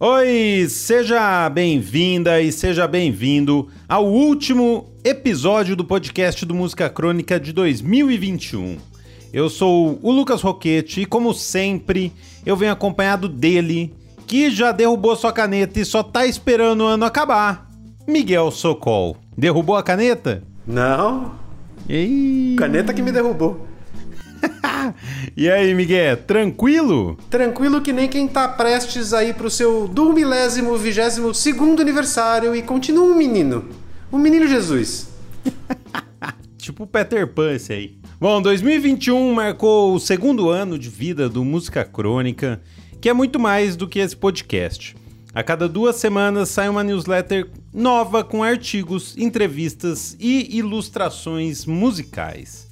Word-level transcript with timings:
Oi, 0.00 0.68
seja 0.68 1.50
bem-vinda 1.50 2.40
e 2.40 2.52
seja 2.52 2.86
bem-vindo 2.86 3.66
ao 3.88 4.06
último 4.06 4.92
episódio 5.02 5.74
do 5.74 5.84
podcast 5.84 6.46
do 6.46 6.54
Música 6.54 6.88
Crônica 6.88 7.40
de 7.40 7.52
2021. 7.52 8.76
Eu 9.32 9.50
sou 9.50 9.98
o 10.00 10.12
Lucas 10.12 10.40
Roquete 10.40 11.00
e, 11.00 11.04
como 11.04 11.34
sempre, 11.34 12.12
eu 12.46 12.56
venho 12.56 12.70
acompanhado 12.70 13.28
dele, 13.28 13.92
que 14.24 14.52
já 14.52 14.70
derrubou 14.70 15.16
sua 15.16 15.32
caneta 15.32 15.80
e 15.80 15.84
só 15.84 16.00
tá 16.04 16.24
esperando 16.24 16.82
o 16.82 16.86
ano 16.86 17.04
acabar. 17.04 17.68
Miguel 18.06 18.52
Socol. 18.52 19.16
Derrubou 19.36 19.74
a 19.74 19.82
caneta? 19.82 20.44
Não. 20.64 21.32
Ei. 21.88 22.54
Caneta 22.56 22.94
que 22.94 23.02
me 23.02 23.10
derrubou. 23.10 23.66
e 25.36 25.50
aí, 25.50 25.74
Miguel, 25.74 26.16
tranquilo? 26.18 27.16
Tranquilo 27.30 27.80
que 27.80 27.92
nem 27.92 28.08
quem 28.08 28.28
tá 28.28 28.48
prestes 28.48 29.12
aí 29.12 29.32
pro 29.32 29.50
seu 29.50 29.88
do 29.88 30.12
milésimo, 30.12 30.76
vigésimo 30.76 31.34
segundo 31.34 31.82
aniversário 31.82 32.54
e 32.54 32.62
continua 32.62 33.04
um 33.04 33.16
menino. 33.16 33.68
Um 34.12 34.18
menino 34.18 34.46
Jesus. 34.46 35.08
tipo 36.58 36.86
Peter 36.86 37.26
Pan 37.26 37.54
esse 37.54 37.72
aí. 37.72 37.98
Bom, 38.20 38.42
2021 38.42 39.32
marcou 39.32 39.94
o 39.94 40.00
segundo 40.00 40.50
ano 40.50 40.78
de 40.78 40.88
vida 40.88 41.28
do 41.28 41.44
Música 41.44 41.84
Crônica, 41.84 42.60
que 43.00 43.08
é 43.08 43.12
muito 43.12 43.38
mais 43.38 43.76
do 43.76 43.86
que 43.86 44.00
esse 44.00 44.16
podcast. 44.16 44.96
A 45.32 45.42
cada 45.42 45.68
duas 45.68 45.96
semanas 45.96 46.48
sai 46.48 46.68
uma 46.68 46.82
newsletter 46.82 47.48
nova 47.72 48.24
com 48.24 48.42
artigos, 48.42 49.16
entrevistas 49.16 50.16
e 50.18 50.56
ilustrações 50.56 51.64
musicais. 51.64 52.67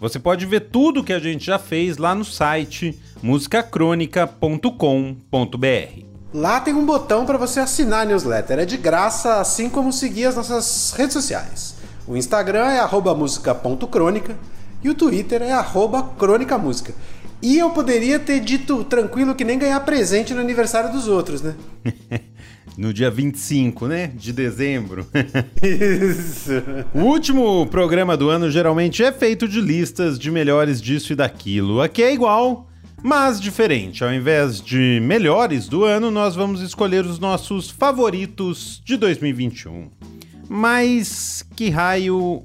Você 0.00 0.18
pode 0.18 0.46
ver 0.46 0.68
tudo 0.70 1.02
que 1.02 1.12
a 1.12 1.18
gente 1.18 1.44
já 1.44 1.58
fez 1.58 1.96
lá 1.96 2.14
no 2.14 2.24
site 2.24 2.98
musicacronica.com.br. 3.22 6.02
Lá 6.32 6.60
tem 6.60 6.74
um 6.74 6.86
botão 6.86 7.26
para 7.26 7.38
você 7.38 7.58
assinar 7.58 8.02
a 8.02 8.04
newsletter, 8.04 8.60
é 8.60 8.64
de 8.64 8.76
graça, 8.76 9.40
assim 9.40 9.68
como 9.68 9.92
seguir 9.92 10.26
as 10.26 10.36
nossas 10.36 10.94
redes 10.96 11.14
sociais. 11.14 11.74
O 12.06 12.16
Instagram 12.16 12.66
é 12.66 12.78
música.crônica 13.14 14.36
e 14.82 14.88
o 14.88 14.94
Twitter 14.94 15.42
é 15.42 15.52
crônicamúsica. 16.18 16.94
E 17.40 17.58
eu 17.58 17.70
poderia 17.70 18.18
ter 18.18 18.40
dito 18.40 18.84
tranquilo 18.84 19.34
que 19.34 19.44
nem 19.44 19.58
ganhar 19.58 19.80
presente 19.80 20.34
no 20.34 20.40
aniversário 20.40 20.92
dos 20.92 21.08
outros, 21.08 21.42
né? 21.42 21.54
no 22.78 22.94
dia 22.94 23.10
25, 23.10 23.88
né? 23.88 24.12
De 24.14 24.32
dezembro. 24.32 25.04
Isso. 25.60 26.52
O 26.94 27.00
último 27.00 27.66
programa 27.66 28.16
do 28.16 28.30
ano 28.30 28.48
geralmente 28.48 29.02
é 29.02 29.10
feito 29.10 29.48
de 29.48 29.60
listas 29.60 30.16
de 30.16 30.30
melhores 30.30 30.80
disso 30.80 31.12
e 31.12 31.16
daquilo. 31.16 31.82
Aqui 31.82 32.04
é 32.04 32.14
igual, 32.14 32.68
mas 33.02 33.40
diferente. 33.40 34.04
Ao 34.04 34.14
invés 34.14 34.60
de 34.60 35.00
melhores 35.02 35.66
do 35.66 35.84
ano, 35.84 36.08
nós 36.08 36.36
vamos 36.36 36.60
escolher 36.60 37.04
os 37.04 37.18
nossos 37.18 37.68
favoritos 37.68 38.80
de 38.84 38.96
2021. 38.96 39.90
Mas 40.48 41.44
que 41.56 41.70
raio 41.70 42.44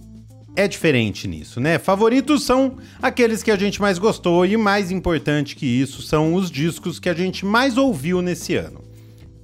é 0.55 0.67
diferente 0.67 1.27
nisso, 1.27 1.59
né? 1.59 1.77
Favoritos 1.77 2.43
são 2.43 2.77
aqueles 2.99 3.43
que 3.43 3.51
a 3.51 3.55
gente 3.55 3.79
mais 3.79 3.99
gostou 3.99 4.45
e 4.47 4.57
mais 4.57 4.89
importante 4.89 5.55
que 5.55 5.67
isso 5.67 6.01
são 6.01 6.33
os 6.33 6.49
discos 6.49 6.99
que 6.99 7.07
a 7.07 7.13
gente 7.13 7.45
mais 7.45 7.77
ouviu 7.77 8.19
nesse 8.19 8.55
ano. 8.55 8.82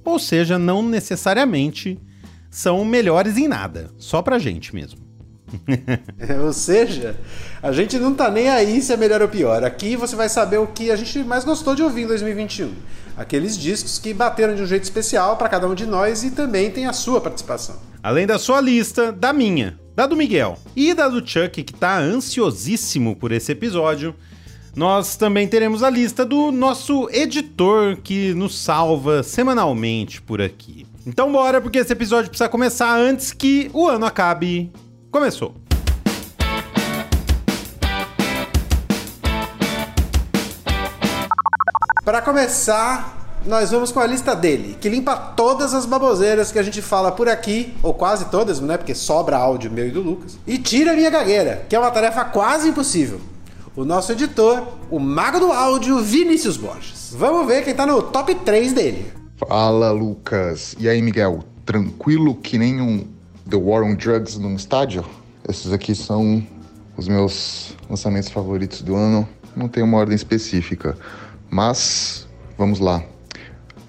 Ou 0.04 0.18
seja, 0.18 0.58
não 0.58 0.82
necessariamente 0.82 1.98
são 2.50 2.84
melhores 2.84 3.36
em 3.36 3.46
nada, 3.46 3.90
só 3.98 4.22
pra 4.22 4.38
gente 4.38 4.74
mesmo. 4.74 5.10
ou 6.44 6.52
seja, 6.52 7.16
a 7.62 7.72
gente 7.72 7.98
não 7.98 8.14
tá 8.14 8.30
nem 8.30 8.48
aí 8.48 8.80
se 8.80 8.92
é 8.92 8.96
melhor 8.96 9.22
ou 9.22 9.28
pior. 9.28 9.64
Aqui 9.64 9.96
você 9.96 10.14
vai 10.14 10.28
saber 10.28 10.58
o 10.58 10.66
que 10.66 10.90
a 10.90 10.96
gente 10.96 11.20
mais 11.20 11.44
gostou 11.44 11.74
de 11.74 11.82
ouvir 11.82 12.02
em 12.02 12.06
2021. 12.06 12.72
Aqueles 13.16 13.58
discos 13.58 13.98
que 13.98 14.14
bateram 14.14 14.54
de 14.54 14.62
um 14.62 14.66
jeito 14.66 14.84
especial 14.84 15.36
para 15.36 15.48
cada 15.48 15.68
um 15.68 15.74
de 15.74 15.86
nós 15.86 16.22
e 16.22 16.30
também 16.30 16.70
tem 16.70 16.86
a 16.86 16.92
sua 16.92 17.20
participação. 17.20 17.76
Além 18.02 18.26
da 18.26 18.38
sua 18.38 18.60
lista, 18.60 19.12
da 19.12 19.32
minha, 19.32 19.78
da 19.94 20.06
do 20.06 20.16
Miguel 20.16 20.58
e 20.74 20.94
da 20.94 21.08
do 21.08 21.26
Chuck, 21.26 21.62
que 21.62 21.74
tá 21.74 21.98
ansiosíssimo 21.98 23.16
por 23.16 23.32
esse 23.32 23.52
episódio, 23.52 24.14
nós 24.74 25.16
também 25.16 25.48
teremos 25.48 25.82
a 25.82 25.90
lista 25.90 26.24
do 26.24 26.52
nosso 26.52 27.08
editor 27.12 27.96
que 27.96 28.32
nos 28.34 28.58
salva 28.58 29.22
semanalmente 29.22 30.22
por 30.22 30.40
aqui. 30.40 30.86
Então 31.06 31.32
bora, 31.32 31.60
porque 31.60 31.78
esse 31.78 31.92
episódio 31.92 32.28
precisa 32.28 32.48
começar 32.48 32.96
antes 32.96 33.32
que 33.32 33.70
o 33.72 33.88
ano 33.88 34.06
acabe. 34.06 34.70
Começou! 35.10 35.54
Para 42.04 42.22
começar, 42.22 43.38
nós 43.44 43.70
vamos 43.70 43.92
com 43.92 44.00
a 44.00 44.06
lista 44.06 44.34
dele, 44.34 44.76
que 44.80 44.88
limpa 44.88 45.16
todas 45.16 45.74
as 45.74 45.84
baboseiras 45.86 46.50
que 46.52 46.58
a 46.58 46.62
gente 46.62 46.80
fala 46.80 47.12
por 47.12 47.28
aqui, 47.28 47.74
ou 47.82 47.92
quase 47.92 48.26
todas, 48.26 48.60
né? 48.60 48.76
Porque 48.76 48.94
sobra 48.94 49.36
áudio 49.36 49.70
meu 49.70 49.86
e 49.86 49.90
do 49.90 50.00
Lucas. 50.00 50.38
E 50.46 50.58
tira 50.58 50.92
a 50.92 50.94
minha 50.94 51.10
gagueira, 51.10 51.64
que 51.68 51.74
é 51.74 51.78
uma 51.78 51.90
tarefa 51.90 52.24
quase 52.24 52.68
impossível. 52.68 53.20
O 53.76 53.84
nosso 53.84 54.10
editor, 54.10 54.66
o 54.90 54.98
mago 54.98 55.38
do 55.38 55.52
áudio, 55.52 56.00
Vinícius 56.02 56.56
Borges. 56.56 57.14
Vamos 57.16 57.46
ver 57.46 57.62
quem 57.62 57.72
tá 57.72 57.86
no 57.86 58.02
top 58.02 58.34
3 58.34 58.72
dele. 58.72 59.12
Fala, 59.36 59.92
Lucas. 59.92 60.74
E 60.78 60.88
aí, 60.88 61.00
Miguel? 61.00 61.44
Tranquilo 61.64 62.34
que 62.34 62.58
nem 62.58 62.80
um 62.80 63.06
The 63.48 63.56
War 63.56 63.84
on 63.84 63.94
Drugs 63.94 64.36
num 64.38 64.56
estádio? 64.56 65.04
Esses 65.48 65.72
aqui 65.72 65.94
são 65.94 66.44
os 66.96 67.06
meus 67.06 67.76
lançamentos 67.88 68.28
favoritos 68.28 68.82
do 68.82 68.96
ano. 68.96 69.28
Não 69.54 69.68
tem 69.68 69.84
uma 69.84 69.98
ordem 69.98 70.16
específica, 70.16 70.96
mas 71.48 72.26
vamos 72.58 72.80
lá. 72.80 73.02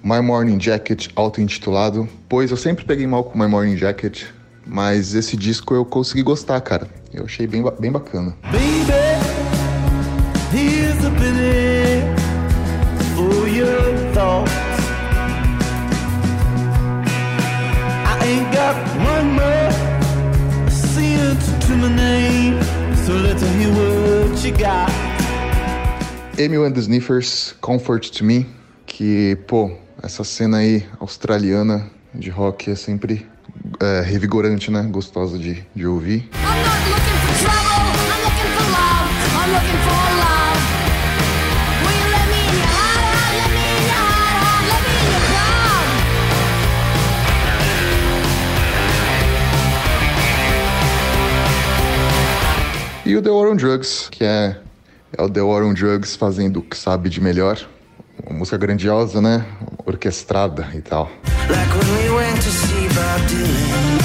My 0.02 0.20
Morning 0.20 0.60
Jacket, 0.60 1.08
auto-intitulado, 1.16 2.08
pois 2.28 2.52
eu 2.52 2.56
sempre 2.56 2.84
peguei 2.84 3.06
mal 3.06 3.24
com 3.24 3.36
My 3.38 3.48
Morning 3.48 3.76
Jacket, 3.76 4.26
mas 4.64 5.14
esse 5.14 5.36
disco 5.36 5.74
eu 5.74 5.84
consegui 5.84 6.22
gostar, 6.22 6.60
cara. 6.60 6.88
Eu 7.12 7.24
achei 7.24 7.46
bem, 7.46 7.62
bem 7.78 7.92
bacana. 7.92 8.36
Baby, 8.44 9.01
a 11.24 12.02
for 13.14 13.48
your 13.48 13.96
thoughts. 14.12 14.52
I 18.04 18.18
ain't 18.24 18.52
got 18.52 18.76
one 18.98 19.32
more 19.32 19.72
to 21.66 21.76
my 21.76 21.88
name, 21.88 22.62
so 23.04 23.12
let's 23.12 23.42
hear 23.42 23.70
what 23.70 24.44
you 24.44 24.52
got. 24.56 24.90
Amy 26.38 26.56
and 26.56 26.74
the 26.74 26.82
Sniffers, 26.82 27.54
Comfort 27.60 28.10
to 28.12 28.24
Me, 28.24 28.46
que, 28.86 29.36
pô, 29.46 29.70
essa 30.02 30.24
cena 30.24 30.58
aí 30.58 30.84
australiana 30.98 31.90
de 32.14 32.30
rock 32.30 32.70
é 32.70 32.74
sempre 32.74 33.26
é, 33.80 34.00
revigorante, 34.02 34.70
né? 34.70 34.82
Gostosa 34.90 35.38
de, 35.38 35.64
de 35.74 35.86
ouvir. 35.86 36.28
E 53.12 53.14
o 53.14 53.20
The 53.20 53.28
War 53.28 53.50
on 53.50 53.56
Drugs, 53.56 54.08
que 54.10 54.24
é, 54.24 54.56
é 55.18 55.22
o 55.22 55.28
The 55.28 55.42
War 55.42 55.62
on 55.62 55.74
Drugs 55.74 56.16
fazendo 56.16 56.60
o 56.60 56.62
que 56.62 56.74
sabe 56.74 57.10
de 57.10 57.20
melhor, 57.20 57.60
uma 58.26 58.38
música 58.38 58.56
grandiosa, 58.56 59.20
né? 59.20 59.44
Orquestrada 59.84 60.66
e 60.74 60.80
tal. 60.80 61.10
Like 61.50 61.70
when 61.76 61.90
we 61.98 62.08
went 62.16 62.36
to 62.36 62.48
see 62.48 62.88
Bob 62.94 63.20
Dylan 63.28 63.98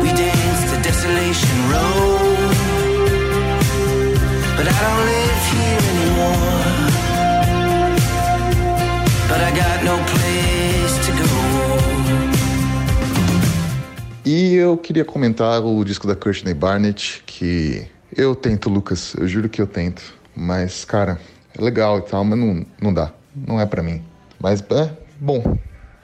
We 0.00 0.08
danced 0.14 0.74
to 0.74 0.80
Desolation 0.80 1.70
Road 1.70 2.54
But 4.56 4.66
I 4.66 4.72
don't 4.72 5.04
live 5.04 5.52
here 5.52 5.67
eu 14.58 14.76
queria 14.76 15.04
comentar 15.04 15.64
o 15.64 15.84
disco 15.84 16.06
da 16.06 16.14
Courtney 16.14 16.54
Barnett, 16.54 17.22
que 17.24 17.86
eu 18.16 18.34
tento, 18.34 18.68
Lucas, 18.68 19.14
eu 19.14 19.26
juro 19.26 19.48
que 19.48 19.60
eu 19.60 19.66
tento. 19.66 20.14
Mas, 20.34 20.84
cara, 20.84 21.18
é 21.56 21.62
legal 21.62 21.98
e 21.98 22.02
tal, 22.02 22.24
mas 22.24 22.38
não, 22.38 22.66
não 22.80 22.92
dá. 22.92 23.12
Não 23.34 23.60
é 23.60 23.66
para 23.66 23.82
mim. 23.82 24.02
Mas 24.40 24.60
é 24.60 24.90
bom. 25.20 25.56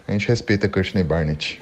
A 0.07 0.13
gente 0.13 0.29
respeita 0.29 0.67
a 0.67 0.69
Courtney 0.69 1.05
Barnett. 1.05 1.59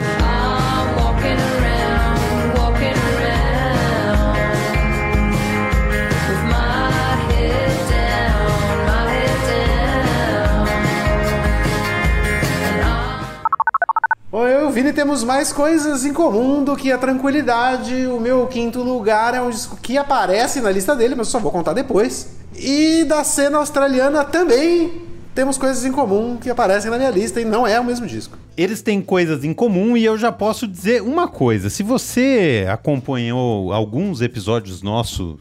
Vini 14.72 14.90
temos 14.90 15.22
mais 15.22 15.52
coisas 15.52 16.02
em 16.06 16.14
comum 16.14 16.64
do 16.64 16.74
que 16.74 16.90
a 16.90 16.96
tranquilidade. 16.96 18.06
O 18.06 18.18
meu 18.18 18.46
quinto 18.46 18.82
lugar 18.82 19.34
é 19.34 19.42
um 19.42 19.50
disco 19.50 19.76
que 19.76 19.98
aparece 19.98 20.62
na 20.62 20.70
lista 20.70 20.96
dele, 20.96 21.14
mas 21.14 21.28
só 21.28 21.38
vou 21.38 21.52
contar 21.52 21.74
depois. 21.74 22.30
E 22.56 23.04
da 23.04 23.22
cena 23.22 23.58
australiana 23.58 24.24
também, 24.24 25.02
temos 25.34 25.58
coisas 25.58 25.84
em 25.84 25.92
comum 25.92 26.38
que 26.38 26.48
aparecem 26.48 26.90
na 26.90 26.96
minha 26.96 27.10
lista 27.10 27.38
e 27.38 27.44
não 27.44 27.66
é 27.66 27.78
o 27.78 27.84
mesmo 27.84 28.06
disco. 28.06 28.38
Eles 28.56 28.80
têm 28.80 29.02
coisas 29.02 29.44
em 29.44 29.52
comum 29.52 29.94
e 29.94 30.06
eu 30.06 30.16
já 30.16 30.32
posso 30.32 30.66
dizer 30.66 31.02
uma 31.02 31.28
coisa. 31.28 31.68
Se 31.68 31.82
você 31.82 32.66
acompanhou 32.66 33.74
alguns 33.74 34.22
episódios 34.22 34.80
nossos 34.80 35.36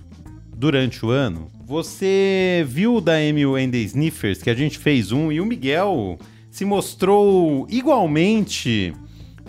durante 0.53 1.05
o 1.05 1.09
ano, 1.09 1.49
você 1.65 2.65
viu 2.67 2.99
da 2.99 3.21
Emil 3.21 3.55
and 3.55 3.69
the 3.69 3.77
Sniffers 3.77 4.43
que 4.43 4.49
a 4.49 4.55
gente 4.55 4.77
fez 4.77 5.13
um 5.13 5.31
e 5.31 5.39
o 5.39 5.45
Miguel 5.45 6.17
se 6.49 6.65
mostrou 6.65 7.65
igualmente 7.69 8.93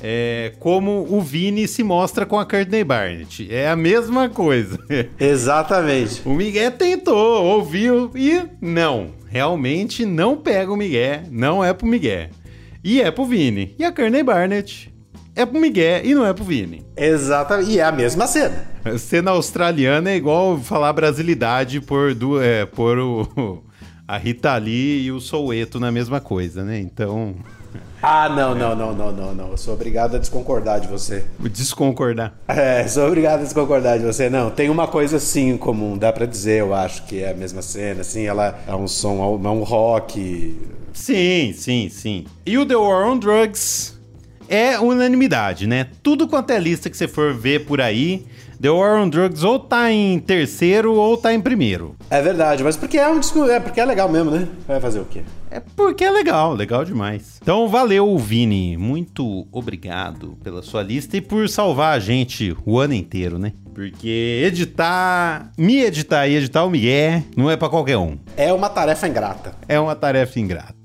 é, 0.04 0.52
como 0.58 1.06
o 1.08 1.20
Vini 1.20 1.68
se 1.68 1.84
mostra 1.84 2.26
com 2.26 2.36
a 2.36 2.44
Courtney 2.44 2.82
Barnett. 2.82 3.46
É 3.48 3.68
a 3.68 3.76
mesma 3.76 4.28
coisa. 4.28 4.76
Exatamente. 5.18 6.22
o 6.24 6.34
Miguel 6.34 6.72
tentou, 6.72 7.44
ouviu 7.44 8.10
e 8.16 8.42
não. 8.60 9.12
Realmente 9.28 10.04
não 10.04 10.36
pega 10.36 10.72
o 10.72 10.76
Miguel, 10.76 11.22
não 11.30 11.64
é 11.64 11.72
pro 11.72 11.86
Miguel. 11.86 12.30
E 12.82 13.00
é 13.00 13.12
pro 13.12 13.24
Vini. 13.24 13.76
E 13.78 13.84
a 13.84 13.92
Courtney 13.92 14.24
Barnett 14.24 14.92
é 15.36 15.46
pro 15.46 15.60
Miguel 15.60 16.04
e 16.04 16.14
não 16.16 16.26
é 16.26 16.32
pro 16.32 16.42
Vini. 16.42 16.84
Exatamente. 16.96 17.70
E 17.70 17.78
é 17.78 17.84
a 17.84 17.92
mesma 17.92 18.26
cena. 18.26 18.66
A 18.84 18.98
cena 18.98 19.30
australiana 19.30 20.10
é 20.10 20.16
igual 20.16 20.58
falar 20.58 20.92
brasilidade 20.92 21.80
por, 21.80 22.12
do, 22.12 22.42
é, 22.42 22.66
por 22.66 22.98
o, 22.98 23.62
a 24.06 24.18
Rita 24.18 24.56
Lee 24.56 25.04
e 25.04 25.12
o 25.12 25.20
Soueto 25.20 25.78
na 25.78 25.92
mesma 25.92 26.20
coisa, 26.20 26.64
né? 26.64 26.80
Então. 26.80 27.36
Ah, 28.02 28.28
não, 28.28 28.52
não, 28.52 28.74
não, 28.74 28.92
não, 28.92 29.12
não, 29.12 29.34
não. 29.34 29.50
Eu 29.50 29.56
sou 29.56 29.74
obrigado 29.74 30.16
a 30.16 30.18
desconcordar 30.18 30.80
de 30.80 30.88
você. 30.88 31.24
Desconcordar. 31.38 32.34
É, 32.48 32.86
sou 32.88 33.06
obrigado 33.06 33.40
a 33.40 33.44
desconcordar 33.44 33.96
de 33.98 34.04
você. 34.04 34.28
Não, 34.28 34.50
tem 34.50 34.68
uma 34.68 34.88
coisa 34.88 35.20
sim 35.20 35.50
em 35.50 35.56
comum, 35.56 35.96
dá 35.96 36.12
pra 36.12 36.26
dizer, 36.26 36.60
eu 36.60 36.74
acho 36.74 37.04
que 37.04 37.22
é 37.22 37.30
a 37.30 37.34
mesma 37.34 37.62
cena, 37.62 38.00
assim, 38.00 38.26
ela 38.26 38.58
é 38.66 38.74
um 38.74 38.88
som, 38.88 39.40
é 39.44 39.48
um 39.48 39.62
rock. 39.62 40.58
Sim, 40.92 41.52
sim, 41.56 41.88
sim. 41.88 42.24
E 42.44 42.58
o 42.58 42.66
The 42.66 42.74
War 42.74 43.06
on 43.06 43.18
Drugs 43.18 43.96
é 44.48 44.78
unanimidade, 44.80 45.68
né? 45.68 45.86
Tudo 46.02 46.26
quanto 46.26 46.50
é 46.50 46.58
lista 46.58 46.90
que 46.90 46.96
você 46.96 47.06
for 47.06 47.32
ver 47.32 47.64
por 47.66 47.80
aí, 47.80 48.26
The 48.62 48.70
War 48.70 48.94
on 48.94 49.08
Drugs 49.08 49.42
ou 49.42 49.58
tá 49.58 49.90
em 49.90 50.20
terceiro 50.20 50.94
ou 50.94 51.16
tá 51.16 51.34
em 51.34 51.40
primeiro. 51.40 51.96
É 52.08 52.22
verdade, 52.22 52.62
mas 52.62 52.76
porque 52.76 52.96
é 52.96 53.08
um 53.08 53.18
disco, 53.18 53.44
é 53.50 53.58
porque 53.58 53.80
é 53.80 53.84
legal 53.84 54.08
mesmo, 54.08 54.30
né? 54.30 54.46
Vai 54.68 54.78
fazer 54.78 55.00
o 55.00 55.04
quê? 55.04 55.22
É 55.50 55.58
porque 55.58 56.04
é 56.04 56.10
legal, 56.12 56.54
legal 56.54 56.84
demais. 56.84 57.40
Então 57.42 57.66
valeu, 57.66 58.16
Vini. 58.16 58.76
Muito 58.76 59.48
obrigado 59.50 60.38
pela 60.44 60.62
sua 60.62 60.80
lista 60.80 61.16
e 61.16 61.20
por 61.20 61.48
salvar 61.48 61.96
a 61.96 61.98
gente 61.98 62.56
o 62.64 62.78
ano 62.78 62.94
inteiro, 62.94 63.36
né? 63.36 63.52
Porque 63.74 64.44
editar, 64.46 65.50
me 65.58 65.82
editar 65.82 66.28
e 66.28 66.36
editar 66.36 66.62
o 66.62 66.70
Miguel 66.70 67.24
não 67.36 67.50
é 67.50 67.56
para 67.56 67.68
qualquer 67.68 67.98
um. 67.98 68.16
É 68.36 68.52
uma 68.52 68.68
tarefa 68.68 69.08
ingrata. 69.08 69.56
É 69.66 69.80
uma 69.80 69.96
tarefa 69.96 70.38
ingrata. 70.38 70.81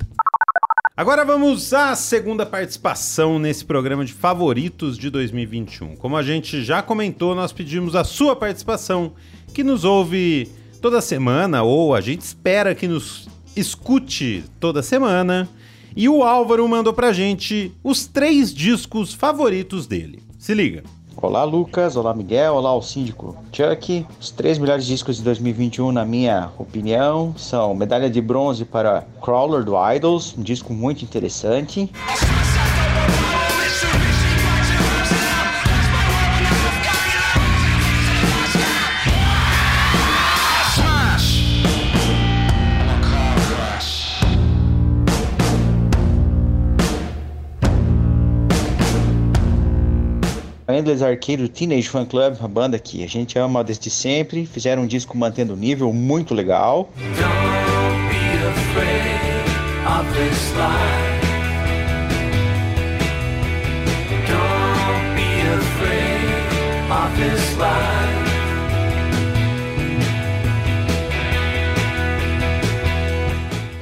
Agora 0.98 1.24
vamos 1.24 1.76
à 1.76 1.96
segunda 1.96 2.44
participação 2.44 3.38
nesse 3.38 3.64
programa 3.64 4.04
de 4.04 4.12
favoritos 4.12 4.98
de 4.98 5.12
2021. 5.12 5.96
Como 5.96 6.18
a 6.18 6.24
gente 6.24 6.64
já 6.64 6.82
comentou, 6.82 7.36
nós 7.36 7.52
pedimos 7.52 7.96
a 7.96 8.04
sua 8.04 8.36
participação, 8.36 9.14
que 9.54 9.64
nos 9.64 9.84
ouve 9.84 10.50
toda 10.82 11.00
semana, 11.00 11.62
ou 11.62 11.94
a 11.94 12.02
gente 12.02 12.22
espera 12.22 12.74
que 12.74 12.88
nos 12.88 13.30
escute 13.56 14.44
toda 14.60 14.82
semana. 14.82 15.48
E 15.96 16.10
o 16.10 16.24
Álvaro 16.24 16.68
mandou 16.68 16.94
pra 16.94 17.14
gente 17.14 17.72
os 17.84 18.08
três 18.08 18.52
discos 18.52 19.14
favoritos 19.14 19.86
dele. 19.86 20.24
Se 20.40 20.56
liga. 20.56 20.82
Olá, 21.20 21.44
Lucas. 21.44 21.96
Olá, 21.96 22.14
Miguel. 22.14 22.54
Olá, 22.54 22.76
o 22.76 22.82
síndico 22.82 23.36
Chuck. 23.52 24.06
Os 24.22 24.30
três 24.30 24.60
melhores 24.60 24.86
discos 24.86 25.18
de 25.18 25.24
2021, 25.24 25.92
na 25.92 26.06
minha 26.06 26.52
opinião, 26.60 27.34
são 27.36 27.74
medalha 27.74 28.08
de 28.08 28.22
bronze 28.22 28.64
para 28.64 29.04
Crawler 29.20 29.64
do 29.64 29.74
Idols, 29.92 30.36
um 30.38 30.44
disco 30.44 30.74
muito 30.74 31.04
interessante. 31.04 31.92
Endless 50.88 51.04
Arcade 51.04 51.50
Teenage 51.50 51.90
Fan 51.90 52.06
Club, 52.06 52.38
uma 52.40 52.48
banda 52.48 52.80
que 52.80 53.04
a 53.04 53.08
gente 53.08 53.38
ama 53.38 53.62
desde 53.62 53.90
sempre. 53.90 54.46
Fizeram 54.46 54.84
um 54.84 54.88
disco 54.88 55.18
mantendo 55.18 55.54
o 55.54 55.58
nível 55.58 55.92
muito 55.92 56.34
legal. 56.34 56.90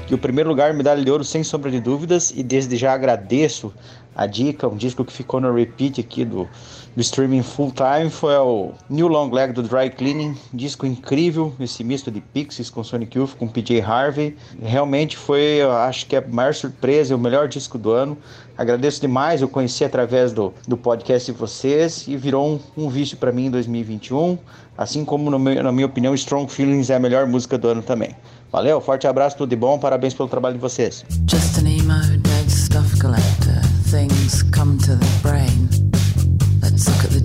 E 0.09 0.13
o 0.13 0.17
primeiro 0.17 0.49
lugar, 0.49 0.73
medalha 0.73 1.03
de 1.03 1.11
ouro, 1.11 1.23
sem 1.23 1.43
sombra 1.43 1.69
de 1.69 1.79
dúvidas, 1.79 2.33
e 2.35 2.41
desde 2.41 2.75
já 2.77 2.93
agradeço 2.93 3.71
a 4.15 4.25
dica, 4.25 4.67
um 4.67 4.75
disco 4.75 5.05
que 5.05 5.13
ficou 5.13 5.39
no 5.39 5.53
repeat 5.53 5.99
aqui 5.99 6.25
do, 6.25 6.47
do 6.95 7.01
streaming 7.01 7.43
full 7.43 7.71
time 7.71 8.09
foi 8.09 8.35
o 8.37 8.71
New 8.89 9.07
Long 9.07 9.29
Leg 9.29 9.51
do 9.51 9.61
Dry 9.61 9.89
Cleaning, 9.89 10.37
disco 10.53 10.85
incrível, 10.85 11.53
esse 11.59 11.83
misto 11.83 12.09
de 12.09 12.21
Pixies 12.21 12.69
com 12.69 12.83
Sonic 12.83 13.17
Youth, 13.17 13.35
com 13.37 13.47
PJ 13.47 13.81
Harvey. 13.81 14.35
Realmente 14.61 15.17
foi, 15.17 15.61
acho 15.61 16.05
que 16.05 16.15
a 16.15 16.21
maior 16.21 16.53
surpresa, 16.53 17.13
o 17.13 17.19
melhor 17.19 17.49
disco 17.49 17.77
do 17.77 17.91
ano. 17.91 18.17
Agradeço 18.57 19.01
demais, 19.01 19.41
eu 19.41 19.49
conheci 19.49 19.83
através 19.83 20.31
do, 20.31 20.53
do 20.65 20.77
podcast 20.77 21.29
de 21.29 21.37
vocês 21.37 22.07
e 22.07 22.15
virou 22.15 22.47
um, 22.77 22.85
um 22.85 22.89
vício 22.89 23.17
para 23.17 23.31
mim 23.31 23.47
em 23.47 23.51
2021. 23.51 24.37
Assim 24.77 25.03
como, 25.03 25.29
no 25.29 25.37
meu, 25.37 25.61
na 25.61 25.73
minha 25.73 25.85
opinião, 25.85 26.15
Strong 26.15 26.49
Feelings 26.51 26.89
é 26.89 26.95
a 26.95 26.99
melhor 26.99 27.27
música 27.27 27.57
do 27.57 27.67
ano 27.67 27.81
também. 27.81 28.15
Valeu, 28.51 28.79
forte 28.79 29.05
abraço, 29.05 29.35
tudo 29.35 29.49
de 29.49 29.55
bom, 29.57 29.77
parabéns 29.77 30.13
pelo 30.13 30.29
trabalho 30.29 30.55
de 30.55 30.61
vocês. 30.61 31.03
Just 31.29 31.57
an 31.57 31.67
emo, 31.67 32.17
dead 32.19 32.49
stuff 32.49 32.97
collector. 33.01 33.61
Things 33.91 34.43
come 34.43 34.77
to 34.77 34.95
the 34.95 35.05
brain. 35.21 35.74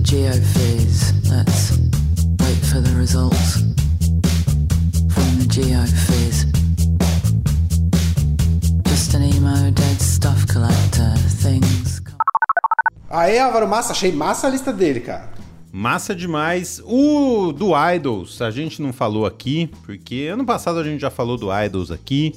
Geophase. 0.03 1.13
Let's 1.29 1.71
wait 2.41 2.57
for 2.65 2.81
the 2.81 2.93
results 2.97 3.61
from 5.13 5.37
the 5.39 5.45
geophase. 5.47 6.45
Just 8.87 9.13
an 9.13 9.23
emo, 9.23 9.71
dead 9.71 10.01
stuff 10.01 10.45
collector. 10.47 11.13
Things. 11.41 12.01
Aí, 13.09 13.39
Álvaro 13.39 13.67
Massa, 13.67 13.91
achei 13.91 14.11
massa 14.11 14.47
a 14.47 14.49
lista 14.49 14.71
dele, 14.71 15.01
cara. 15.01 15.29
Massa 15.71 16.13
demais. 16.13 16.81
O 16.85 17.51
do 17.51 17.71
Idols, 17.75 18.41
a 18.41 18.51
gente 18.51 18.81
não 18.81 18.91
falou 18.91 19.25
aqui, 19.25 19.69
porque 19.85 20.29
ano 20.31 20.45
passado 20.45 20.79
a 20.79 20.83
gente 20.83 20.99
já 20.99 21.09
falou 21.09 21.37
do 21.37 21.47
Idols 21.51 21.91
aqui. 21.91 22.35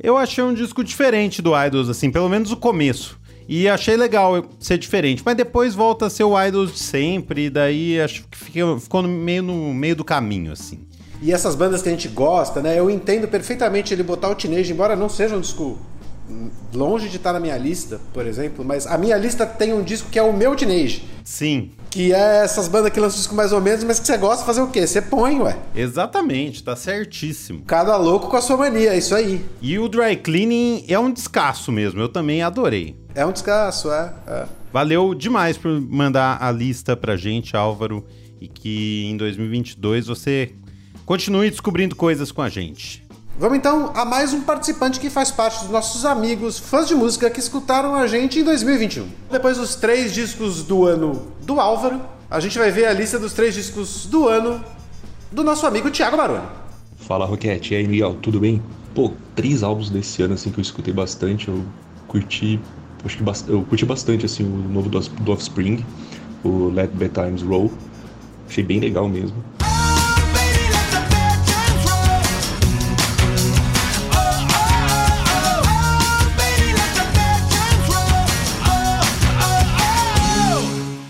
Eu 0.00 0.16
achei 0.16 0.44
um 0.44 0.54
disco 0.54 0.84
diferente 0.84 1.42
do 1.42 1.52
Idols, 1.58 1.88
assim, 1.88 2.10
pelo 2.10 2.28
menos 2.28 2.52
o 2.52 2.56
começo. 2.56 3.17
E 3.48 3.66
achei 3.66 3.96
legal 3.96 4.44
ser 4.60 4.76
diferente, 4.76 5.22
mas 5.24 5.34
depois 5.34 5.74
volta 5.74 6.06
a 6.06 6.10
ser 6.10 6.24
o 6.24 6.38
Idols 6.38 6.70
de 6.70 6.78
sempre, 6.78 7.46
e 7.46 7.50
daí 7.50 7.98
acho 7.98 8.24
que 8.30 8.36
ficou, 8.36 8.78
ficou 8.78 9.02
no 9.02 9.08
meio, 9.08 9.42
no 9.42 9.72
meio 9.72 9.96
do 9.96 10.04
caminho, 10.04 10.52
assim. 10.52 10.86
E 11.22 11.32
essas 11.32 11.54
bandas 11.54 11.80
que 11.80 11.88
a 11.88 11.92
gente 11.92 12.08
gosta, 12.08 12.60
né? 12.60 12.78
Eu 12.78 12.90
entendo 12.90 13.26
perfeitamente 13.26 13.94
ele 13.94 14.02
botar 14.02 14.28
o 14.28 14.34
Teenage, 14.34 14.70
embora 14.70 14.94
não 14.94 15.08
seja 15.08 15.34
um 15.34 15.40
disco 15.40 15.78
longe 16.74 17.08
de 17.08 17.16
estar 17.16 17.32
na 17.32 17.40
minha 17.40 17.56
lista, 17.56 17.98
por 18.12 18.26
exemplo, 18.26 18.64
mas 18.64 18.86
a 18.86 18.98
minha 18.98 19.16
lista 19.16 19.46
tem 19.46 19.72
um 19.72 19.82
disco 19.82 20.10
que 20.10 20.18
é 20.18 20.22
o 20.22 20.32
meu 20.32 20.54
Teenage. 20.54 21.04
Sim. 21.24 21.70
Que 21.90 22.12
é 22.12 22.44
essas 22.44 22.68
bandas 22.68 22.92
que 22.92 23.00
lançam 23.00 23.18
disco 23.18 23.34
mais 23.34 23.50
ou 23.50 23.60
menos, 23.60 23.82
mas 23.82 23.98
que 23.98 24.06
você 24.06 24.18
gosta 24.18 24.40
de 24.40 24.46
fazer 24.46 24.60
o 24.60 24.68
quê? 24.68 24.86
Você 24.86 25.00
põe, 25.00 25.40
ué. 25.40 25.56
Exatamente, 25.74 26.62
tá 26.62 26.76
certíssimo. 26.76 27.62
Cada 27.66 27.96
louco 27.96 28.28
com 28.28 28.36
a 28.36 28.42
sua 28.42 28.58
mania, 28.58 28.92
é 28.92 28.98
isso 28.98 29.14
aí. 29.14 29.44
E 29.62 29.78
o 29.78 29.88
Dry 29.88 30.16
Cleaning 30.16 30.84
é 30.86 30.98
um 30.98 31.10
descasso 31.10 31.72
mesmo, 31.72 32.00
eu 32.00 32.08
também 32.08 32.42
adorei. 32.42 32.94
É 33.18 33.26
um 33.26 33.32
descasso, 33.32 33.90
é. 33.90 34.14
é. 34.28 34.46
Valeu 34.72 35.12
demais 35.12 35.58
por 35.58 35.80
mandar 35.80 36.40
a 36.40 36.52
lista 36.52 36.96
pra 36.96 37.16
gente, 37.16 37.56
Álvaro, 37.56 38.06
e 38.40 38.46
que 38.46 39.06
em 39.06 39.16
2022 39.16 40.06
você 40.06 40.52
continue 41.04 41.50
descobrindo 41.50 41.96
coisas 41.96 42.30
com 42.30 42.42
a 42.42 42.48
gente. 42.48 43.04
Vamos 43.36 43.58
então 43.58 43.90
a 43.96 44.04
mais 44.04 44.32
um 44.32 44.42
participante 44.42 45.00
que 45.00 45.10
faz 45.10 45.32
parte 45.32 45.62
dos 45.62 45.68
nossos 45.68 46.04
amigos 46.04 46.60
fãs 46.60 46.86
de 46.86 46.94
música 46.94 47.28
que 47.28 47.40
escutaram 47.40 47.92
a 47.96 48.06
gente 48.06 48.38
em 48.38 48.44
2021. 48.44 49.08
Depois 49.32 49.56
dos 49.56 49.74
três 49.74 50.14
discos 50.14 50.62
do 50.62 50.86
ano 50.86 51.32
do 51.40 51.58
Álvaro, 51.58 52.00
a 52.30 52.38
gente 52.38 52.56
vai 52.56 52.70
ver 52.70 52.86
a 52.86 52.92
lista 52.92 53.18
dos 53.18 53.32
três 53.32 53.52
discos 53.52 54.06
do 54.06 54.28
ano 54.28 54.64
do 55.32 55.42
nosso 55.42 55.66
amigo 55.66 55.90
Thiago 55.90 56.16
Baroni. 56.16 56.46
Fala 56.98 57.26
Roquete, 57.26 57.74
e 57.74 57.78
aí 57.78 57.88
Miguel, 57.88 58.16
tudo 58.22 58.38
bem? 58.38 58.62
Pô, 58.94 59.12
três 59.34 59.64
álbuns 59.64 59.90
desse 59.90 60.22
ano 60.22 60.34
assim 60.34 60.52
que 60.52 60.60
eu 60.60 60.62
escutei 60.62 60.94
bastante, 60.94 61.48
eu 61.48 61.64
curti, 62.06 62.60
acho 63.04 63.16
que 63.16 63.50
eu 63.50 63.62
curti 63.62 63.84
bastante 63.84 64.26
assim 64.26 64.44
o 64.44 64.68
novo 64.68 64.88
do 64.88 65.32
Offspring, 65.32 65.84
o 66.44 66.68
Let 66.68 66.90
Bad 66.92 67.12
Times 67.12 67.42
Roll. 67.42 67.70
Achei 68.48 68.64
bem 68.64 68.80
legal 68.80 69.08
mesmo. 69.08 69.36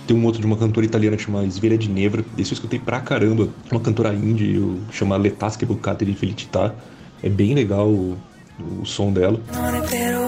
Tem 0.09 0.17
um 0.17 0.25
outro 0.25 0.41
de 0.41 0.47
uma 0.47 0.57
cantora 0.57 0.87
italiana 0.87 1.19
chamada 1.19 1.47
Esvelha 1.47 1.77
de 1.77 1.89
Nevra. 1.89 2.25
Esse 2.39 2.53
eu 2.53 2.55
escutei 2.55 2.79
pra 2.79 2.99
caramba. 2.99 3.51
É 3.71 3.75
uma 3.75 3.81
cantora 3.81 4.15
indie 4.15 4.59
chamada 4.91 5.23
Letasca 5.23 5.67
Bucata 5.67 6.03
de 6.03 6.15
Felicitar. 6.15 6.75
É 7.23 7.29
bem 7.29 7.55
legal 7.55 7.87
o, 7.89 8.17
o 8.81 8.87
som 8.87 9.13
dela. 9.13 9.39
Não, 9.53 10.28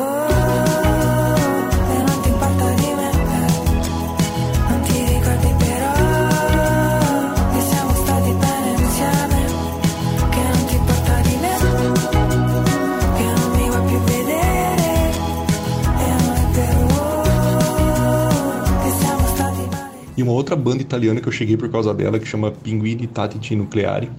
uma 20.30 20.36
outra 20.36 20.54
banda 20.54 20.80
italiana 20.80 21.20
que 21.20 21.28
eu 21.28 21.32
cheguei 21.32 21.56
por 21.56 21.68
causa 21.68 21.92
dela, 21.92 22.18
que 22.18 22.26
chama 22.26 22.50
Pinguini 22.50 23.06
Tatiti 23.06 23.56
Nucleari. 23.56 24.10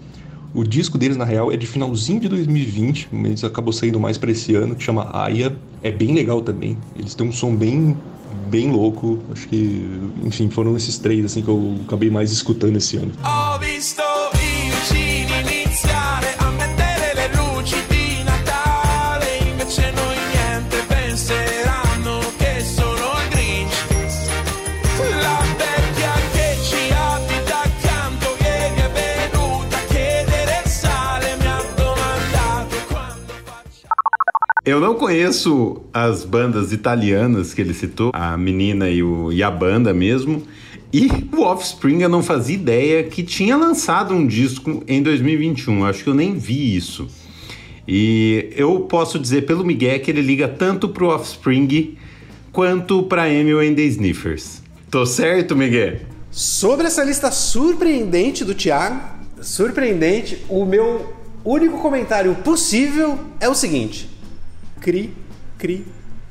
O 0.53 0.63
disco 0.65 0.97
deles, 0.97 1.15
na 1.15 1.23
real, 1.23 1.51
é 1.51 1.55
de 1.55 1.65
finalzinho 1.65 2.19
de 2.19 2.27
2020, 2.27 3.07
mas 3.11 3.43
acabou 3.43 3.71
saindo 3.71 3.99
mais 3.99 4.17
para 4.17 4.31
esse 4.31 4.53
ano, 4.53 4.75
que 4.75 4.83
chama 4.83 5.09
Aya. 5.13 5.55
É 5.81 5.89
bem 5.89 6.13
legal 6.13 6.41
também. 6.41 6.77
Eles 6.97 7.15
têm 7.15 7.27
um 7.27 7.31
som 7.31 7.55
bem 7.55 7.95
bem 8.47 8.69
louco. 8.69 9.19
Acho 9.31 9.47
que, 9.47 9.87
enfim, 10.23 10.49
foram 10.49 10.75
esses 10.75 10.97
três 10.97 11.23
assim 11.23 11.41
que 11.41 11.47
eu 11.47 11.77
acabei 11.85 12.09
mais 12.09 12.31
escutando 12.33 12.75
esse 12.75 12.97
ano. 12.97 13.13
Eu 34.71 34.79
não 34.79 34.95
conheço 34.95 35.81
as 35.93 36.23
bandas 36.23 36.71
italianas 36.71 37.53
que 37.53 37.59
ele 37.59 37.73
citou, 37.73 38.09
a 38.13 38.37
menina 38.37 38.89
e, 38.89 39.03
o, 39.03 39.29
e 39.29 39.43
a 39.43 39.51
banda 39.51 39.93
mesmo. 39.93 40.43
E 40.93 41.09
o 41.35 41.41
Offspring 41.41 42.03
eu 42.03 42.07
não 42.07 42.23
fazia 42.23 42.55
ideia 42.55 43.03
que 43.03 43.21
tinha 43.21 43.57
lançado 43.57 44.13
um 44.13 44.25
disco 44.25 44.81
em 44.87 45.03
2021. 45.03 45.83
Acho 45.83 46.05
que 46.05 46.09
eu 46.09 46.13
nem 46.13 46.37
vi 46.37 46.73
isso. 46.73 47.09
E 47.85 48.47
eu 48.55 48.79
posso 48.79 49.19
dizer 49.19 49.45
pelo 49.45 49.65
Miguel 49.65 49.99
que 49.99 50.09
ele 50.09 50.21
liga 50.21 50.47
tanto 50.47 50.87
pro 50.87 51.09
Offspring 51.09 51.97
quanto 52.53 53.03
pra 53.03 53.29
Emil 53.29 53.59
and 53.59 53.73
the 53.73 53.81
Sniffers. 53.81 54.61
Tô 54.89 55.05
certo, 55.05 55.53
Miguel? 55.53 55.99
Sobre 56.31 56.87
essa 56.87 57.03
lista 57.03 57.29
surpreendente 57.29 58.45
do 58.45 58.55
Thiago, 58.55 59.01
surpreendente, 59.41 60.37
o 60.47 60.63
meu 60.63 61.13
único 61.43 61.77
comentário 61.79 62.33
possível 62.35 63.19
é 63.37 63.49
o 63.49 63.53
seguinte: 63.53 64.09
cri, 64.81 65.13
cri, 65.59 65.85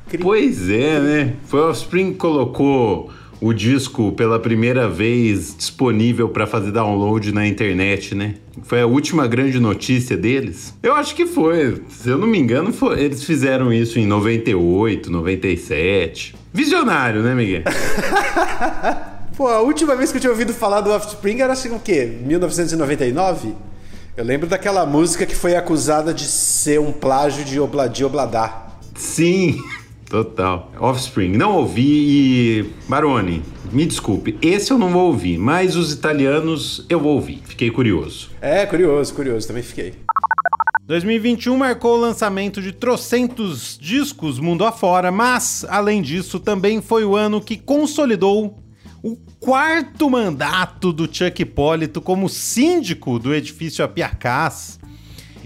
cri. 0.08 0.22
Pois 0.22 0.68
é, 0.68 1.00
né? 1.00 1.34
Foi 1.46 1.60
o 1.60 1.70
Offspring 1.70 2.12
que 2.12 2.18
colocou 2.18 3.10
o 3.40 3.54
disco 3.54 4.12
pela 4.12 4.38
primeira 4.38 4.86
vez 4.88 5.56
disponível 5.56 6.28
para 6.28 6.46
fazer 6.46 6.72
download 6.72 7.32
na 7.32 7.46
internet, 7.46 8.14
né? 8.14 8.34
Foi 8.64 8.82
a 8.82 8.86
última 8.86 9.26
grande 9.26 9.58
notícia 9.58 10.16
deles. 10.16 10.74
Eu 10.82 10.94
acho 10.94 11.14
que 11.14 11.26
foi, 11.26 11.80
se 11.88 12.08
eu 12.10 12.18
não 12.18 12.26
me 12.26 12.38
engano, 12.38 12.72
foi, 12.72 13.00
eles 13.00 13.22
fizeram 13.22 13.72
isso 13.72 13.98
em 13.98 14.04
98, 14.04 15.10
97. 15.10 16.34
Visionário, 16.52 17.22
né, 17.22 17.34
Miguel? 17.34 17.62
Pô, 19.36 19.46
a 19.46 19.60
última 19.60 19.96
vez 19.96 20.10
que 20.10 20.18
eu 20.18 20.20
tinha 20.20 20.30
ouvido 20.30 20.52
falar 20.52 20.82
do 20.82 20.90
Offspring 20.90 21.40
era 21.40 21.54
assim 21.54 21.74
o 21.74 21.78
quê? 21.78 22.18
1999? 22.26 23.54
Eu 24.20 24.26
lembro 24.26 24.46
daquela 24.46 24.84
música 24.84 25.24
que 25.24 25.34
foi 25.34 25.56
acusada 25.56 26.12
de 26.12 26.24
ser 26.24 26.78
um 26.78 26.92
plágio 26.92 27.42
de 27.42 27.58
Obladi 27.58 28.04
Obladá. 28.04 28.66
Sim, 28.94 29.58
total. 30.10 30.70
Offspring. 30.78 31.38
Não 31.38 31.56
ouvi 31.56 31.88
e. 31.88 32.70
Baroni, 32.86 33.42
me 33.72 33.86
desculpe, 33.86 34.36
esse 34.42 34.70
eu 34.70 34.76
não 34.76 34.90
vou 34.90 35.06
ouvir, 35.06 35.38
mas 35.38 35.74
os 35.74 35.90
italianos 35.90 36.84
eu 36.90 37.00
vou 37.00 37.14
ouvir. 37.14 37.40
Fiquei 37.46 37.70
curioso. 37.70 38.30
É, 38.42 38.66
curioso, 38.66 39.14
curioso, 39.14 39.48
também 39.48 39.62
fiquei. 39.62 39.94
2021 40.86 41.56
marcou 41.56 41.96
o 41.96 42.00
lançamento 42.00 42.60
de 42.60 42.72
trocentos 42.72 43.78
discos 43.80 44.38
mundo 44.38 44.66
afora, 44.66 45.10
mas, 45.10 45.64
além 45.66 46.02
disso, 46.02 46.38
também 46.38 46.82
foi 46.82 47.06
o 47.06 47.16
ano 47.16 47.40
que 47.40 47.56
consolidou 47.56 48.59
o 49.02 49.16
quarto 49.38 50.10
mandato 50.10 50.92
do 50.92 51.08
Chuck 51.12 51.42
Hipólito 51.42 52.00
como 52.00 52.28
síndico 52.28 53.18
do 53.18 53.34
edifício 53.34 53.84
Apiacás 53.84 54.78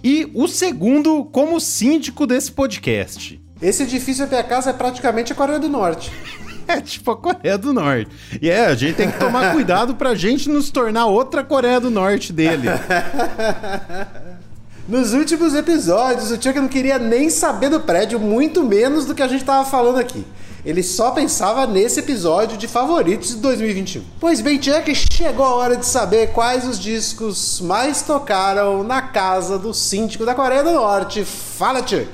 e 0.03 0.31
o 0.35 0.49
segundo 0.49 1.25
como 1.25 1.61
síndico 1.61 2.27
desse 2.27 2.53
podcast. 2.53 3.41
Esse 3.63 3.85
edifício 3.85 4.25
Apiacás 4.25 4.67
é 4.67 4.73
praticamente 4.73 5.33
a 5.33 5.37
Coreia 5.37 5.59
do 5.59 5.69
Norte. 5.69 6.11
É 6.67 6.81
tipo 6.81 7.11
a 7.11 7.17
Coreia 7.19 7.59
do 7.59 7.75
Norte. 7.75 8.11
E 8.41 8.49
é, 8.49 8.65
a 8.65 8.75
gente 8.75 8.95
tem 8.95 9.11
que 9.11 9.19
tomar 9.19 9.53
cuidado 9.53 9.97
pra 9.97 10.15
gente 10.15 10.49
nos 10.49 10.71
tornar 10.71 11.05
outra 11.05 11.45
Coreia 11.45 11.79
do 11.79 11.91
Norte 11.91 12.33
dele. 12.33 12.69
Nos 14.89 15.13
últimos 15.13 15.55
episódios, 15.55 16.31
o 16.31 16.43
Chuck 16.43 16.59
não 16.59 16.69
queria 16.69 16.99
nem 16.99 17.29
saber 17.29 17.69
do 17.69 17.81
prédio, 17.81 18.19
muito 18.19 18.63
menos 18.63 19.05
do 19.05 19.15
que 19.15 19.23
a 19.23 19.29
gente 19.29 19.45
tava 19.45 19.69
falando 19.69 19.99
aqui. 19.99 20.25
Ele 20.65 20.83
só 20.83 21.11
pensava 21.11 21.67
nesse 21.67 22.01
episódio 22.01 22.57
de 22.57 22.67
favoritos 22.67 23.31
de 23.31 23.37
2021. 23.37 24.03
Pois 24.19 24.41
bem, 24.41 24.61
Chuck, 24.61 24.95
chegou 24.95 25.45
a 25.45 25.55
hora 25.57 25.77
de 25.77 25.85
saber 25.85 26.33
quais 26.33 26.67
os 26.67 26.81
discos 26.81 27.61
mais 27.61 28.01
tocaram 28.01 28.83
na 28.83 29.03
casa 29.03 29.59
do 29.59 29.75
síndico 29.75 30.25
da 30.25 30.35
Coreia 30.35 30.65
do 30.65 30.73
Norte. 30.73 31.23
Fala, 31.23 31.87
Chuck! 31.87 32.09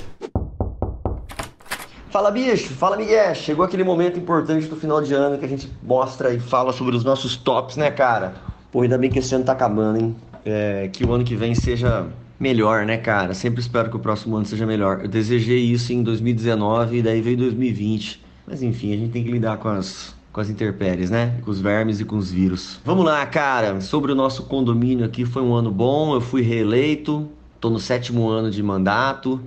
Fala 2.09 2.29
bicho, 2.29 2.73
fala 2.73 2.97
Miguel. 2.97 3.33
Chegou 3.35 3.63
aquele 3.63 3.85
momento 3.85 4.19
importante 4.19 4.67
do 4.67 4.75
final 4.75 5.01
de 5.01 5.13
ano 5.13 5.37
que 5.37 5.45
a 5.45 5.47
gente 5.47 5.71
mostra 5.81 6.33
e 6.33 6.39
fala 6.41 6.73
sobre 6.73 6.93
os 6.93 7.05
nossos 7.05 7.37
tops, 7.37 7.77
né, 7.77 7.89
cara? 7.89 8.33
Pô, 8.69 8.81
ainda 8.81 8.97
bem 8.97 9.09
que 9.09 9.19
esse 9.19 9.33
ano 9.33 9.45
tá 9.45 9.53
acabando, 9.53 9.97
hein? 9.97 10.15
É, 10.43 10.89
que 10.91 11.05
o 11.05 11.13
ano 11.13 11.23
que 11.23 11.37
vem 11.37 11.55
seja 11.55 12.05
melhor, 12.37 12.85
né, 12.85 12.97
cara? 12.97 13.33
Sempre 13.33 13.61
espero 13.61 13.89
que 13.89 13.95
o 13.95 13.99
próximo 13.99 14.35
ano 14.35 14.45
seja 14.45 14.65
melhor. 14.65 14.99
Eu 15.03 15.07
desejei 15.07 15.59
isso 15.59 15.93
em 15.93 16.03
2019 16.03 16.97
e 16.97 17.01
daí 17.01 17.21
veio 17.21 17.37
2020. 17.37 18.30
Mas 18.51 18.61
enfim, 18.61 18.93
a 18.93 18.97
gente 18.97 19.13
tem 19.13 19.23
que 19.23 19.31
lidar 19.31 19.55
com 19.59 19.69
as, 19.69 20.13
com 20.33 20.41
as 20.41 20.49
intempéries, 20.49 21.09
né? 21.09 21.39
Com 21.41 21.51
os 21.51 21.61
vermes 21.61 22.01
e 22.01 22.05
com 22.05 22.17
os 22.17 22.29
vírus. 22.29 22.81
Vamos 22.83 23.05
lá, 23.05 23.25
cara. 23.25 23.79
Sobre 23.79 24.11
o 24.11 24.15
nosso 24.15 24.43
condomínio 24.43 25.05
aqui, 25.05 25.23
foi 25.23 25.41
um 25.41 25.55
ano 25.55 25.71
bom. 25.71 26.13
Eu 26.13 26.19
fui 26.19 26.41
reeleito. 26.41 27.29
Tô 27.61 27.69
no 27.69 27.79
sétimo 27.79 28.27
ano 28.27 28.51
de 28.51 28.61
mandato 28.61 29.39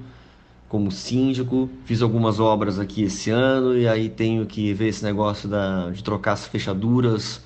como 0.71 0.91
síndico. 0.91 1.69
Fiz 1.85 2.01
algumas 2.01 2.41
obras 2.41 2.79
aqui 2.79 3.03
esse 3.03 3.29
ano 3.29 3.77
e 3.77 3.87
aí 3.87 4.09
tenho 4.09 4.47
que 4.47 4.73
ver 4.73 4.89
esse 4.89 5.05
negócio 5.05 5.51
da, 5.51 5.91
de 5.91 6.03
trocar 6.03 6.33
as 6.33 6.47
fechaduras, 6.47 7.43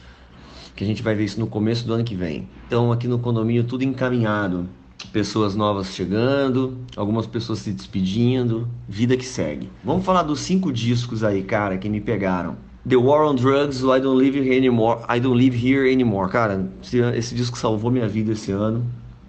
que 0.76 0.84
a 0.84 0.86
gente 0.86 1.02
vai 1.02 1.16
ver 1.16 1.24
isso 1.24 1.40
no 1.40 1.48
começo 1.48 1.84
do 1.84 1.92
ano 1.92 2.04
que 2.04 2.14
vem. 2.14 2.48
Então, 2.68 2.92
aqui 2.92 3.08
no 3.08 3.18
condomínio, 3.18 3.64
tudo 3.64 3.82
encaminhado 3.82 4.68
pessoas 5.06 5.54
novas 5.54 5.94
chegando, 5.94 6.78
algumas 6.96 7.26
pessoas 7.26 7.60
se 7.60 7.72
despedindo, 7.72 8.68
vida 8.88 9.16
que 9.16 9.24
segue. 9.24 9.70
Vamos 9.84 10.04
falar 10.04 10.22
dos 10.22 10.40
cinco 10.40 10.72
discos 10.72 11.22
aí, 11.22 11.42
cara, 11.42 11.78
que 11.78 11.88
me 11.88 12.00
pegaram. 12.00 12.56
The 12.88 12.96
War 12.96 13.26
on 13.26 13.34
Drugs, 13.34 13.80
I 13.80 14.00
Don't 14.00 14.16
Live 14.16 14.38
Here 14.38 14.56
Anymore, 14.56 15.00
I 15.08 15.20
Don't 15.20 15.36
Live 15.36 15.56
Here 15.56 15.92
Anymore. 15.92 16.30
Cara, 16.30 16.70
esse, 16.82 16.98
esse 16.98 17.34
disco 17.34 17.58
salvou 17.58 17.90
minha 17.90 18.08
vida 18.08 18.32
esse 18.32 18.50
ano. 18.50 18.84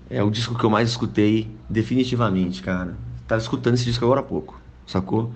É 0.09 0.23
o 0.23 0.29
disco 0.29 0.57
que 0.57 0.63
eu 0.63 0.69
mais 0.69 0.89
escutei, 0.89 1.49
definitivamente, 1.69 2.63
cara. 2.63 2.95
Tava 3.27 3.41
escutando 3.41 3.75
esse 3.75 3.85
disco 3.85 4.03
agora 4.05 4.21
há 4.21 4.23
pouco, 4.23 4.59
sacou? 4.87 5.31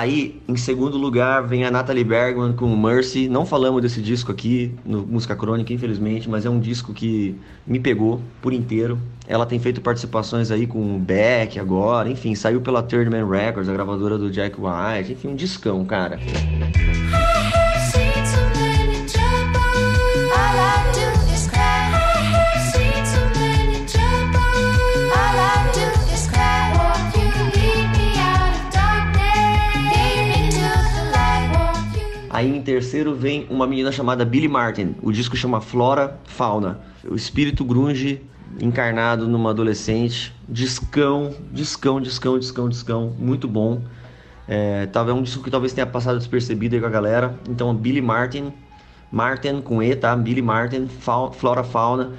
Aí, 0.00 0.40
em 0.48 0.56
segundo 0.56 0.96
lugar, 0.96 1.46
vem 1.46 1.62
a 1.66 1.70
Natalie 1.70 2.02
Bergman 2.02 2.54
com 2.54 2.74
Mercy. 2.74 3.28
Não 3.28 3.44
falamos 3.44 3.82
desse 3.82 4.00
disco 4.00 4.32
aqui 4.32 4.74
no 4.82 5.06
Música 5.06 5.36
Crônica, 5.36 5.74
infelizmente, 5.74 6.26
mas 6.26 6.46
é 6.46 6.48
um 6.48 6.58
disco 6.58 6.94
que 6.94 7.38
me 7.66 7.78
pegou 7.78 8.18
por 8.40 8.54
inteiro. 8.54 8.98
Ela 9.28 9.44
tem 9.44 9.58
feito 9.58 9.82
participações 9.82 10.50
aí 10.50 10.66
com 10.66 10.96
o 10.96 10.98
Beck 10.98 11.58
agora, 11.58 12.08
enfim, 12.08 12.34
saiu 12.34 12.62
pela 12.62 12.82
Third 12.82 13.10
Man 13.10 13.28
Records, 13.28 13.68
a 13.68 13.74
gravadora 13.74 14.16
do 14.16 14.30
Jack 14.30 14.56
White, 14.58 15.12
enfim, 15.12 15.28
um 15.28 15.36
discão, 15.36 15.84
cara. 15.84 16.18
Terceiro 32.62 33.14
vem 33.14 33.46
uma 33.50 33.66
menina 33.66 33.90
chamada 33.92 34.24
Billy 34.24 34.48
Martin. 34.48 34.94
O 35.02 35.12
disco 35.12 35.36
chama 35.36 35.60
Flora 35.60 36.18
Fauna. 36.24 36.80
O 37.04 37.14
espírito 37.14 37.64
grunge 37.64 38.22
encarnado 38.60 39.28
numa 39.28 39.50
adolescente. 39.50 40.34
Discão, 40.48 41.34
discão, 41.52 42.00
discão, 42.00 42.38
discão, 42.38 42.68
discão. 42.68 43.14
Muito 43.18 43.46
bom. 43.46 43.82
É, 44.48 44.86
talvez 44.86 45.16
um 45.16 45.22
disco 45.22 45.42
que 45.42 45.50
talvez 45.50 45.72
tenha 45.72 45.86
passado 45.86 46.18
despercebido 46.18 46.74
aí 46.74 46.80
com 46.80 46.86
a 46.86 46.90
galera. 46.90 47.34
Então, 47.48 47.74
Billy 47.74 48.00
Martin, 48.00 48.52
Martin 49.12 49.60
com 49.60 49.82
E, 49.82 49.94
tá? 49.94 50.16
Billy 50.16 50.42
Martin, 50.42 50.88
Flora 51.32 51.62
Fauna. 51.62 52.12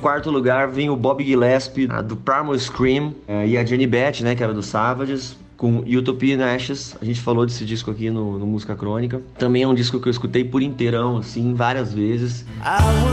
Quarto 0.00 0.30
lugar 0.30 0.68
vem 0.68 0.88
o 0.88 0.96
Bob 0.96 1.22
Gillespie, 1.22 1.86
a 1.90 2.00
do 2.00 2.16
Primal 2.16 2.58
Scream, 2.58 3.14
é, 3.28 3.46
e 3.46 3.58
a 3.58 3.64
Jenny 3.64 3.86
Beth, 3.86 4.22
né, 4.22 4.34
que 4.34 4.42
era 4.42 4.54
do 4.54 4.62
Savages, 4.62 5.36
com 5.58 5.80
Utopia 5.80 6.54
Ashes. 6.54 6.96
A 7.02 7.04
gente 7.04 7.20
falou 7.20 7.44
desse 7.44 7.66
disco 7.66 7.90
aqui 7.90 8.08
no, 8.08 8.38
no 8.38 8.46
Música 8.46 8.74
Crônica. 8.74 9.20
Também 9.38 9.62
é 9.62 9.68
um 9.68 9.74
disco 9.74 10.00
que 10.00 10.08
eu 10.08 10.10
escutei 10.10 10.42
por 10.42 10.62
inteirão, 10.62 11.18
assim, 11.18 11.52
várias 11.52 11.92
vezes. 11.92 12.46
I 12.62 13.10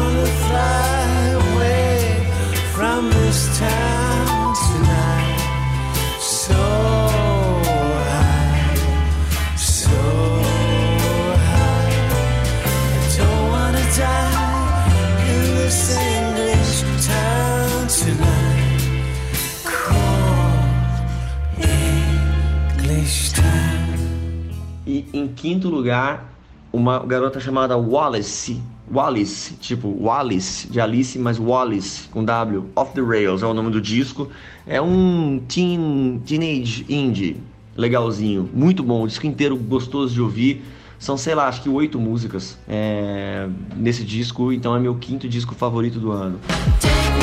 E 24.97 25.05
em 25.13 25.27
quinto 25.27 25.69
lugar, 25.69 26.33
uma 26.73 26.97
garota 26.99 27.39
chamada 27.39 27.77
Wallace. 27.77 28.59
Wallace, 28.91 29.53
tipo 29.55 29.89
Wallace, 30.01 30.67
de 30.69 30.79
Alice, 30.81 31.19
mas 31.19 31.37
Wallace, 31.37 32.07
com 32.07 32.23
W. 32.23 32.65
Off 32.75 32.93
the 32.93 33.01
Rails 33.01 33.43
é 33.43 33.45
o 33.45 33.53
nome 33.53 33.69
do 33.69 33.79
disco. 33.79 34.29
É 34.65 34.81
um 34.81 35.39
teen, 35.47 36.21
teenage 36.25 36.85
indie 36.89 37.37
legalzinho, 37.75 38.49
muito 38.51 38.81
bom. 38.81 39.03
O 39.03 39.07
disco 39.07 39.27
inteiro 39.27 39.55
gostoso 39.55 40.13
de 40.13 40.21
ouvir. 40.21 40.63
São, 40.97 41.15
sei 41.15 41.35
lá, 41.35 41.47
acho 41.47 41.61
que 41.61 41.69
oito 41.69 41.99
músicas 41.99 42.57
é, 42.67 43.47
nesse 43.75 44.03
disco, 44.03 44.51
então 44.51 44.75
é 44.75 44.79
meu 44.79 44.95
quinto 44.95 45.29
disco 45.29 45.53
favorito 45.53 45.99
do 45.99 46.11
ano. 46.11 46.39
Take 46.81 47.17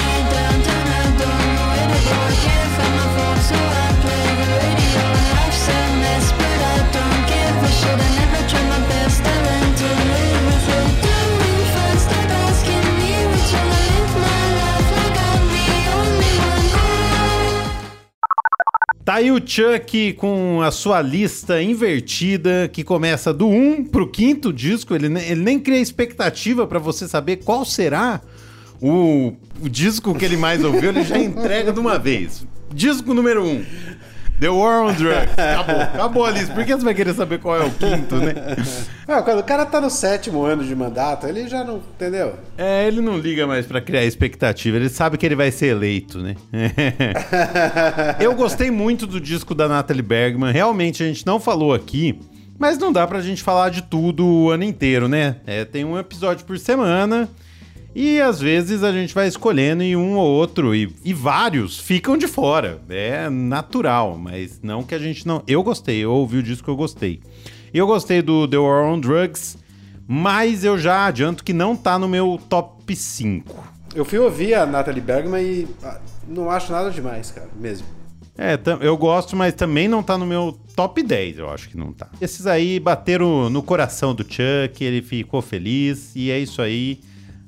Tá 19.05 19.16
aí 19.16 19.31
o 19.31 19.37
Chuck 19.37 20.14
com 20.14 20.62
a 20.62 20.70
sua 20.70 21.03
lista 21.03 21.62
invertida, 21.62 22.70
que 22.73 22.83
começa 22.83 23.35
do 23.35 23.47
1 23.47 23.85
pro 23.85 24.11
quinto 24.11 24.51
disco. 24.51 24.94
Ele, 24.94 25.07
ele 25.07 25.42
nem 25.42 25.61
cria 25.61 25.79
expectativa 25.79 26.66
pra 26.66 26.79
você 26.79 27.07
saber 27.07 27.37
qual 27.44 27.66
será 27.66 28.23
o, 28.81 29.35
o 29.61 29.68
disco 29.68 30.14
que 30.14 30.25
ele 30.25 30.38
mais 30.38 30.64
ouviu. 30.64 30.88
Ele 30.88 31.05
já 31.05 31.18
entrega 31.18 31.70
de 31.70 31.79
uma 31.79 31.99
vez. 31.99 32.47
Disco 32.73 33.12
número 33.12 33.44
1. 33.44 33.64
The 34.44 34.50
War 34.50 34.83
on 34.83 34.92
Drugs. 34.92 35.33
Acabou, 35.38 35.80
acabou 35.80 36.24
a 36.26 36.30
lista. 36.30 36.52
Por 36.52 36.66
que 36.66 36.74
você 36.74 36.85
vai 36.85 36.92
querer 36.92 37.14
saber 37.14 37.38
qual 37.38 37.57
é 37.57 37.64
o 37.64 37.70
quinto, 37.70 38.16
né? 38.16 38.35
Ah, 39.07 39.20
quando 39.20 39.40
o 39.40 39.44
cara 39.44 39.66
tá 39.66 39.83
no 39.83 39.90
sétimo 39.90 40.44
ano 40.44 40.64
de 40.64 40.74
mandato, 40.74 41.26
ele 41.26 41.46
já 41.46 41.62
não. 41.62 41.76
Entendeu? 41.76 42.37
É, 42.57 42.87
ele 42.88 43.02
não 43.02 43.18
liga 43.18 43.46
mais 43.46 43.66
pra 43.66 43.78
criar 43.78 44.02
expectativa. 44.02 44.78
Ele 44.78 44.88
sabe 44.88 45.18
que 45.18 45.26
ele 45.26 45.37
vai 45.37 45.50
ser 45.50 45.66
eleito, 45.66 46.18
né? 46.18 46.37
Eu 48.18 48.35
gostei 48.35 48.70
muito 48.70 49.07
do 49.07 49.20
disco 49.20 49.54
da 49.54 49.68
Natalie 49.68 50.00
Bergman. 50.02 50.52
Realmente 50.52 51.02
a 51.02 51.07
gente 51.07 51.26
não 51.26 51.38
falou 51.38 51.74
aqui, 51.74 52.18
mas 52.59 52.78
não 52.78 52.90
dá 52.90 53.07
pra 53.07 53.20
gente 53.20 53.42
falar 53.42 53.68
de 53.68 53.83
tudo 53.83 54.26
o 54.26 54.50
ano 54.50 54.64
inteiro, 54.64 55.07
né? 55.07 55.37
É, 55.46 55.66
tem 55.66 55.85
um 55.85 55.98
episódio 55.98 56.46
por 56.46 56.59
semana 56.59 57.28
e 57.94 58.20
às 58.20 58.40
vezes 58.40 58.83
a 58.83 58.90
gente 58.90 59.14
vai 59.14 59.28
escolhendo 59.28 59.83
e 59.83 59.94
um 59.94 60.16
ou 60.16 60.26
outro 60.26 60.74
e, 60.74 60.94
e 61.04 61.14
vários 61.14 61.78
ficam 61.78 62.16
de 62.16 62.26
fora. 62.26 62.80
É 62.88 63.30
natural, 63.30 64.18
mas 64.18 64.61
não 64.62 64.83
que 64.83 64.94
a 64.94 64.98
gente 64.98 65.26
não. 65.26 65.42
Eu 65.46 65.62
gostei, 65.62 65.98
eu 65.98 66.11
ouvi 66.11 66.38
o 66.38 66.42
disco 66.42 66.64
que 66.64 66.70
eu 66.70 66.76
gostei. 66.76 67.20
E 67.72 67.78
eu 67.78 67.87
gostei 67.87 68.20
do 68.20 68.48
The 68.48 68.59
War 68.59 68.85
on 68.85 68.98
Drugs, 68.98 69.57
mas 70.07 70.64
eu 70.64 70.78
já 70.78 71.07
adianto 71.07 71.44
que 71.44 71.52
não 71.52 71.76
tá 71.76 71.98
no 71.98 72.09
meu 72.09 72.40
top 72.48 72.94
5. 72.94 73.72
Eu 73.94 74.04
fui 74.04 74.18
ouvir 74.18 74.54
a 74.54 74.66
Natalie 74.66 75.00
Bergman 75.00 75.42
e 75.42 75.68
ah, 75.83 76.00
não 76.26 76.50
acho 76.50 76.72
nada 76.72 76.90
demais, 76.90 77.30
cara, 77.30 77.48
mesmo. 77.57 77.87
É, 78.37 78.59
eu 78.80 78.96
gosto, 78.96 79.37
mas 79.37 79.54
também 79.54 79.87
não 79.87 80.02
tá 80.02 80.18
no 80.18 80.26
meu 80.26 80.59
top 80.74 81.00
10, 81.00 81.38
eu 81.38 81.48
acho 81.50 81.68
que 81.68 81.76
não 81.76 81.92
tá. 81.92 82.09
Esses 82.20 82.48
aí 82.48 82.80
bateram 82.80 83.48
no 83.48 83.62
coração 83.62 84.12
do 84.12 84.24
Chuck, 84.24 84.83
ele 84.83 85.00
ficou 85.00 85.40
feliz, 85.40 86.11
e 86.16 86.33
é 86.33 86.38
isso 86.40 86.61
aí. 86.61 87.00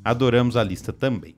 Adoramos 0.07 0.57
a 0.57 0.63
lista 0.63 0.93
também. 0.93 1.35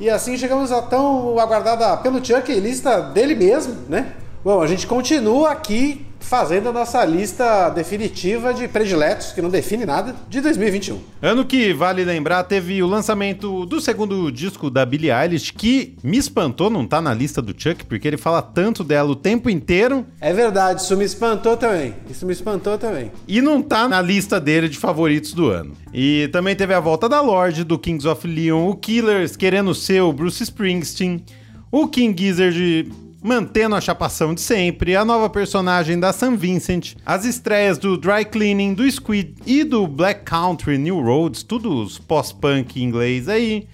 E 0.00 0.10
assim 0.10 0.36
chegamos 0.36 0.72
à 0.72 0.82
tão 0.82 1.38
aguardada 1.38 1.96
pelo 1.98 2.24
Chuck 2.24 2.52
lista 2.52 3.00
dele 3.00 3.36
mesmo, 3.36 3.76
né? 3.88 4.16
Bom, 4.42 4.60
a 4.60 4.66
gente 4.66 4.88
continua 4.88 5.52
aqui 5.52 6.04
fazendo 6.20 6.68
a 6.68 6.72
nossa 6.72 7.04
lista 7.04 7.70
definitiva 7.70 8.54
de 8.54 8.68
prediletos, 8.68 9.32
que 9.32 9.42
não 9.42 9.50
define 9.50 9.84
nada, 9.84 10.14
de 10.28 10.40
2021. 10.40 10.98
Ano 11.20 11.44
que, 11.44 11.72
vale 11.72 12.04
lembrar, 12.04 12.44
teve 12.44 12.82
o 12.82 12.86
lançamento 12.86 13.66
do 13.66 13.80
segundo 13.80 14.30
disco 14.30 14.70
da 14.70 14.84
Billie 14.86 15.10
Eilish, 15.10 15.50
que 15.52 15.96
me 16.04 16.18
espantou, 16.18 16.70
não 16.70 16.86
tá 16.86 17.00
na 17.00 17.12
lista 17.12 17.42
do 17.42 17.54
Chuck, 17.56 17.84
porque 17.86 18.06
ele 18.06 18.16
fala 18.16 18.40
tanto 18.42 18.84
dela 18.84 19.10
o 19.10 19.16
tempo 19.16 19.50
inteiro, 19.50 20.06
É 20.20 20.32
verdade, 20.32 20.82
isso 20.82 20.96
me 20.96 21.04
espantou 21.04 21.56
também. 21.56 21.94
Isso 22.08 22.24
me 22.26 22.32
espantou 22.32 22.78
também. 22.78 23.10
e 23.26 23.40
não 23.40 23.60
tá 23.62 23.88
na 23.88 24.00
lista 24.00 24.38
dele 24.40 24.68
de 24.68 24.78
favoritos 24.78 25.32
do 25.32 25.48
ano. 25.48 25.72
E 25.92 26.28
também 26.32 26.54
teve 26.54 26.74
a 26.74 26.80
volta 26.80 27.08
da 27.08 27.20
Lorde, 27.20 27.64
do 27.64 27.78
Kings 27.78 28.06
of 28.06 28.26
Leon, 28.28 28.68
o 28.68 28.76
Killers 28.76 29.36
querendo 29.36 29.74
ser 29.74 30.02
o 30.02 30.12
Bruce 30.12 30.42
Springsteen, 30.42 31.24
o 31.72 31.88
King 31.88 32.20
Gizzard 32.22 32.90
mantendo 33.22 33.74
a 33.74 33.80
chapação 33.80 34.34
de 34.34 34.40
sempre, 34.40 34.96
a 34.96 35.04
nova 35.04 35.28
personagem 35.28 35.98
da 35.98 36.12
Sam 36.12 36.36
Vincent, 36.36 36.94
as 37.04 37.24
estreias 37.24 37.78
do 37.78 37.96
Dry 37.96 38.24
Cleaning, 38.24 38.74
do 38.74 38.90
Squid 38.90 39.34
e 39.46 39.62
do 39.62 39.86
Black 39.86 40.24
Country 40.24 40.78
New 40.78 41.00
Roads, 41.00 41.42
tudo 41.42 41.82
os 41.82 41.98
pós-punk 41.98 42.82
inglês 42.82 43.28
aí. 43.28 43.68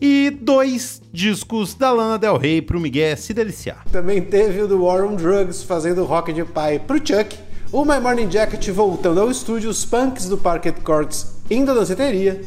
E 0.00 0.30
dois 0.30 1.02
discos 1.12 1.74
da 1.74 1.90
Lana 1.90 2.18
Del 2.18 2.36
Rey 2.36 2.62
pro 2.62 2.78
Miguel 2.78 3.16
se 3.16 3.34
deliciar. 3.34 3.84
Também 3.90 4.22
teve 4.22 4.62
o 4.62 4.68
do 4.68 4.84
War 4.84 5.04
on 5.04 5.16
Drugs 5.16 5.64
fazendo 5.64 6.04
rock 6.04 6.32
de 6.32 6.44
pai 6.44 6.78
pro 6.78 6.98
Chuck. 6.98 7.36
O 7.72 7.84
My 7.84 7.98
Morning 8.00 8.30
Jacket 8.30 8.68
voltando 8.70 9.20
ao 9.20 9.30
estúdio, 9.30 9.68
os 9.68 9.84
punks 9.84 10.28
do 10.28 10.38
Parquet 10.38 10.74
Courts 10.84 11.42
indo 11.50 11.72
à 11.72 11.74
danceteria. 11.74 12.40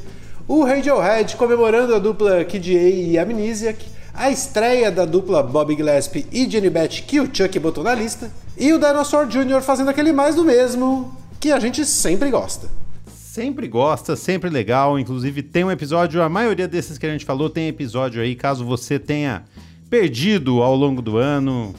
O 0.48 0.64
Radiohead 0.64 1.36
comemorando 1.36 1.94
a 1.94 2.00
dupla 2.00 2.44
Kid 2.46 2.76
A 2.76 2.90
e 2.90 3.18
Amnesiac. 3.18 3.86
A 4.14 4.30
estreia 4.30 4.92
da 4.92 5.06
dupla 5.06 5.42
Bob 5.42 5.74
Gillespie 5.76 6.28
e 6.32 6.50
Jenny 6.50 6.70
Beth 6.70 7.04
que 7.08 7.20
o 7.20 7.30
Chuck 7.34 7.58
botou 7.60 7.84
na 7.84 7.96
lista. 7.96 8.32
E 8.58 8.74
o 8.74 8.78
Dinosaur 8.78 9.26
Jr. 9.26 9.62
fazendo 9.62 9.90
aquele 9.90 10.12
mais 10.12 10.36
do 10.36 10.44
mesmo 10.44 11.18
que 11.40 11.52
a 11.52 11.60
gente 11.60 11.86
sempre 11.86 12.30
gosta. 12.30 12.70
Sempre 13.08 13.68
gosta, 13.68 14.16
sempre 14.16 14.50
legal. 14.50 15.00
Inclusive, 15.00 15.42
tem 15.42 15.64
um 15.64 15.72
episódio, 15.72 16.22
a 16.22 16.28
maioria 16.28 16.68
desses 16.68 16.98
que 16.98 17.06
a 17.06 17.12
gente 17.12 17.24
falou 17.26 17.50
tem 17.50 17.70
episódio 17.70 18.22
aí, 18.22 18.36
caso 18.36 18.66
você 18.66 19.00
tenha 19.00 19.46
perdido 19.90 20.62
ao 20.62 20.76
longo 20.76 21.02
do 21.02 21.18
ano. 21.18 21.74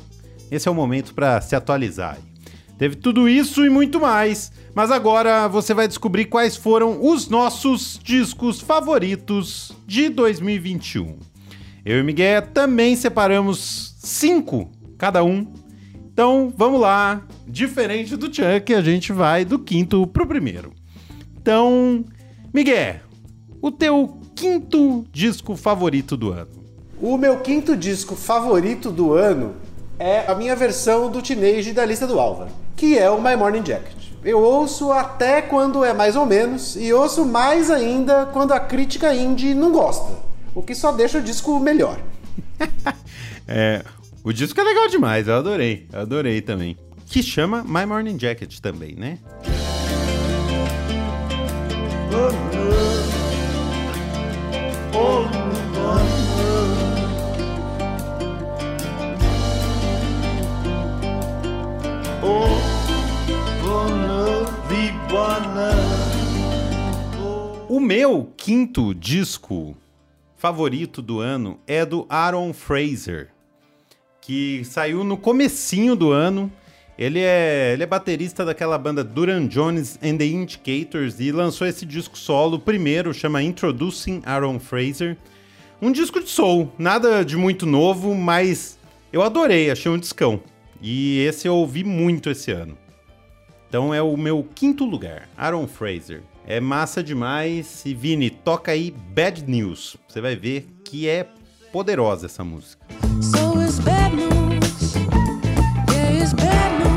Esse 0.51 0.67
é 0.67 0.71
o 0.71 0.75
momento 0.75 1.15
para 1.15 1.41
se 1.43 1.55
atualizar. 1.55 2.19
Teve 2.79 2.97
tudo 2.97 3.29
isso 3.29 3.65
e 3.65 3.71
muito 3.71 4.01
mais, 4.01 4.51
mas 4.75 4.91
agora 4.91 5.47
você 5.47 5.73
vai 5.75 5.87
descobrir 5.87 6.25
quais 6.25 6.57
foram 6.57 6.99
os 7.01 7.29
nossos 7.29 8.01
discos 8.03 8.61
favoritos 8.61 9.73
de 9.87 10.09
2021. 10.09 11.32
Eu 11.85 11.99
e 11.99 12.03
Miguel 12.03 12.43
também 12.43 12.95
separamos 12.95 13.97
cinco 13.99 14.71
cada 14.97 15.25
um. 15.25 15.53
Então 16.13 16.53
vamos 16.57 16.81
lá, 16.81 17.23
diferente 17.47 18.17
do 18.17 18.27
Chuck, 18.27 18.73
a 18.73 18.81
gente 18.81 19.13
vai 19.13 19.45
do 19.45 19.59
quinto 19.59 20.07
pro 20.07 20.27
primeiro. 20.27 20.73
Então, 21.41 22.05
Miguel, 22.55 22.97
o 23.61 23.71
teu 23.73 24.21
quinto 24.35 25.05
disco 25.11 25.57
favorito 25.57 26.17
do 26.17 26.31
ano. 26.31 26.51
O 27.01 27.17
meu 27.17 27.41
quinto 27.41 27.77
disco 27.77 28.15
favorito 28.15 28.93
do 28.93 29.13
ano 29.13 29.55
é 29.99 30.25
a 30.31 30.37
minha 30.37 30.55
versão 30.55 31.11
do 31.11 31.21
Teenage 31.21 31.73
da 31.73 31.85
lista 31.85 32.07
do 32.07 32.21
Álvaro, 32.21 32.51
que 32.77 32.97
é 32.97 33.11
o 33.11 33.21
My 33.21 33.35
Morning 33.35 33.67
Jacket. 33.67 34.13
Eu 34.25 34.41
ouço 34.41 34.93
até 34.93 35.43
quando 35.43 35.85
é 35.85 35.93
mais 35.93 36.15
ou 36.15 36.25
menos 36.25 36.77
e 36.77 36.93
ouço 36.93 37.25
mais 37.25 37.73
ainda 37.73 38.27
quando 38.27 38.53
a 38.53 38.61
crítica 38.61 39.13
indie 39.13 39.53
não 39.53 39.73
gosta, 39.73 40.13
o 40.55 40.63
que 40.63 40.75
só 40.75 40.93
deixa 40.93 41.19
o 41.19 41.23
disco 41.23 41.59
melhor. 41.59 41.99
É, 43.55 43.83
o 44.23 44.33
disco 44.33 44.59
é 44.61 44.63
legal 44.63 44.89
demais, 44.89 45.27
eu 45.27 45.35
adorei, 45.35 45.89
eu 45.93 46.01
adorei 46.01 46.41
também. 46.41 46.77
Que 47.07 47.23
chama 47.23 47.65
My 47.65 47.85
Morning 47.85 48.17
Jacket 48.19 48.61
também, 48.61 48.95
né? 48.95 49.19
O 67.69 67.81
meu 67.81 68.33
quinto 68.37 68.95
disco 68.95 69.77
favorito 70.43 71.01
do 71.01 71.21
ano 71.21 71.61
é 71.69 71.87
do 71.87 72.05
Aaron 72.09 72.53
Fraser, 72.53 73.29
que 74.21 74.65
saiu 74.65 75.05
no 75.05 75.17
comecinho 75.17 75.95
do 75.95 76.11
ano. 76.11 76.51
Ele 76.99 77.21
é, 77.21 77.71
ele 77.73 77.85
é 77.85 77.87
baterista 77.87 78.45
daquela 78.45 78.77
banda 78.77 79.05
Duran 79.05 79.47
Jones 79.47 80.01
and 80.03 80.17
the 80.17 80.27
Indicators 80.27 81.21
e 81.21 81.31
lançou 81.31 81.65
esse 81.65 81.87
disco 81.87 82.19
solo 82.19 82.59
primeiro, 82.59 83.15
chama 83.15 83.41
Introducing 83.41 84.21
Aaron 84.27 84.59
Fraser. 84.59 85.17
Um 85.81 85.93
disco 85.93 86.19
de 86.19 86.29
soul, 86.29 86.73
nada 86.77 87.25
de 87.25 87.37
muito 87.37 87.65
novo, 87.65 88.13
mas 88.13 88.77
eu 89.13 89.23
adorei, 89.23 89.71
achei 89.71 89.93
um 89.93 89.99
discão. 89.99 90.41
E 90.83 91.21
esse 91.21 91.47
eu 91.47 91.55
ouvi 91.55 91.85
muito 91.85 92.29
esse 92.29 92.51
ano. 92.51 92.77
Então 93.69 93.95
é 93.95 94.03
o 94.03 94.17
meu 94.17 94.45
quinto 94.57 94.85
lugar, 94.85 95.29
Aaron 95.37 95.69
Fraser. 95.69 96.25
É 96.47 96.61
massa 96.61 97.03
demais. 97.03 97.83
E 97.85 97.95
Vini, 97.95 98.31
toca 98.31 98.73
aí 98.73 98.91
Bad 98.91 99.45
News. 99.47 99.97
Você 100.09 100.21
vai 100.21 100.37
ver 100.37 100.67
que 100.85 101.09
é 101.09 101.27
poderosa 101.73 102.27
essa 102.27 102.45
música. 102.45 102.87
So 103.21 103.63
it's 103.63 103.79
bad 103.79 104.15
news. 104.15 104.95
Yeah, 105.91 106.23
it's 106.23 106.33
bad 106.33 106.79
news. 106.79 106.93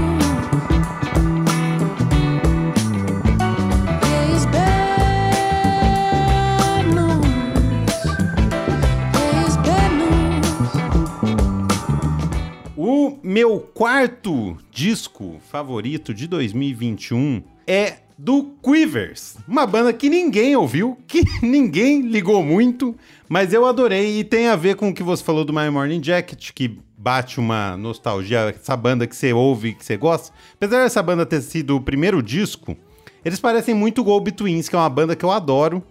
Meu 13.28 13.60
quarto 13.60 14.56
disco 14.72 15.42
favorito 15.52 16.14
de 16.14 16.26
2021 16.26 17.44
é 17.68 17.98
do 18.18 18.56
Quivers, 18.64 19.38
uma 19.48 19.68
banda 19.68 19.92
que 19.92 20.10
ninguém 20.10 20.56
ouviu, 20.56 20.98
que 21.06 21.24
ninguém 21.44 22.02
ligou 22.02 22.42
muito, 22.42 22.96
mas 23.28 23.54
eu 23.54 23.66
adorei 23.66 24.20
e 24.20 24.24
tem 24.24 24.48
a 24.48 24.56
ver 24.56 24.76
com 24.76 24.90
o 24.90 24.94
que 24.94 25.04
você 25.04 25.24
falou 25.24 25.44
do 25.44 25.54
My 25.54 25.70
Morning 25.70 26.02
Jacket, 26.04 26.52
que 26.54 26.80
bate 26.98 27.40
uma 27.40 27.76
nostalgia, 27.76 28.56
essa 28.56 28.76
banda 28.76 29.06
que 29.06 29.16
você 29.16 29.34
ouve, 29.34 29.74
que 29.74 29.86
você 29.86 29.98
gosta. 29.98 30.34
Apesar 30.56 30.84
dessa 30.84 31.04
banda 31.04 31.26
ter 31.26 31.42
sido 31.42 31.76
o 31.76 31.82
primeiro 31.82 32.24
disco, 32.24 32.76
eles 33.24 33.40
parecem 33.40 33.76
muito 33.76 34.04
Go 34.04 34.20
Betweens, 34.20 34.70
que 34.70 34.76
é 34.76 34.80
uma 34.80 34.90
banda 34.90 35.16
que 35.16 35.26
eu 35.26 35.32
adoro. 35.32 35.84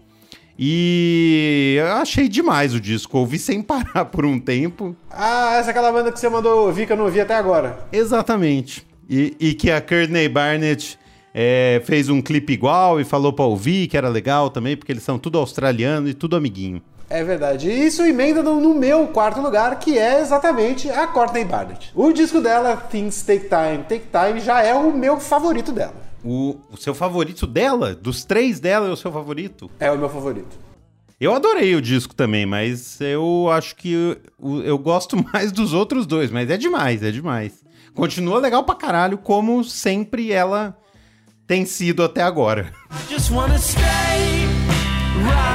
E 0.58 1.76
eu 1.78 1.92
achei 1.94 2.28
demais 2.28 2.74
o 2.74 2.80
disco, 2.80 3.18
ouvi 3.18 3.38
sem 3.38 3.60
parar 3.62 4.06
por 4.06 4.24
um 4.24 4.38
tempo. 4.38 4.96
Ah, 5.10 5.56
essa 5.56 5.68
é 5.68 5.72
aquela 5.72 5.92
banda 5.92 6.12
que 6.12 6.18
você 6.18 6.28
mandou 6.28 6.66
ouvir 6.66 6.86
que 6.86 6.92
eu 6.92 6.96
não 6.96 7.04
ouvi 7.04 7.20
até 7.20 7.34
agora. 7.34 7.86
Exatamente. 7.92 8.86
E, 9.10 9.36
e 9.38 9.54
que 9.54 9.70
a 9.70 9.80
Courtney 9.80 10.28
Barnett 10.28 10.98
é, 11.34 11.82
fez 11.84 12.08
um 12.08 12.22
clipe 12.22 12.52
igual 12.52 13.00
e 13.00 13.04
falou 13.04 13.32
pra 13.32 13.44
ouvir 13.44 13.88
que 13.88 13.96
era 13.96 14.08
legal 14.08 14.48
também, 14.48 14.76
porque 14.76 14.92
eles 14.92 15.02
são 15.02 15.18
tudo 15.18 15.36
australiano 15.36 16.08
e 16.08 16.14
tudo 16.14 16.36
amiguinho. 16.36 16.80
É 17.10 17.22
verdade. 17.22 17.68
E 17.68 17.86
isso 17.86 18.02
emenda 18.02 18.42
no, 18.42 18.60
no 18.60 18.74
meu 18.74 19.08
quarto 19.08 19.40
lugar, 19.40 19.78
que 19.78 19.98
é 19.98 20.20
exatamente 20.20 20.88
a 20.88 21.06
Courtney 21.06 21.44
Barnett. 21.44 21.90
O 21.94 22.12
disco 22.12 22.40
dela, 22.40 22.76
Things 22.76 23.22
Take 23.22 23.48
Time, 23.48 23.84
Take 23.88 24.06
Time, 24.10 24.40
já 24.40 24.62
é 24.62 24.74
o 24.74 24.92
meu 24.92 25.18
favorito 25.18 25.72
dela. 25.72 25.94
O, 26.24 26.56
o 26.70 26.76
seu 26.76 26.94
favorito 26.94 27.46
dela? 27.46 27.94
Dos 27.94 28.24
três 28.24 28.58
dela 28.58 28.88
é 28.88 28.90
o 28.90 28.96
seu 28.96 29.12
favorito? 29.12 29.70
É 29.78 29.90
o 29.90 29.98
meu 29.98 30.08
favorito. 30.08 30.56
Eu 31.20 31.34
adorei 31.34 31.74
o 31.74 31.82
disco 31.82 32.14
também, 32.14 32.46
mas 32.46 33.00
eu 33.00 33.48
acho 33.50 33.76
que 33.76 33.92
eu, 34.40 34.62
eu 34.62 34.78
gosto 34.78 35.16
mais 35.32 35.52
dos 35.52 35.72
outros 35.72 36.06
dois, 36.06 36.30
mas 36.30 36.48
é 36.48 36.56
demais, 36.56 37.02
é 37.02 37.10
demais. 37.10 37.62
Continua 37.94 38.40
legal 38.40 38.64
pra 38.64 38.74
caralho, 38.74 39.18
como 39.18 39.62
sempre 39.62 40.32
ela 40.32 40.76
tem 41.46 41.64
sido 41.66 42.02
até 42.02 42.22
agora. 42.22 42.72
Just 43.08 43.30
wanna 43.30 43.58
stay 43.58 43.82
right 45.22 45.53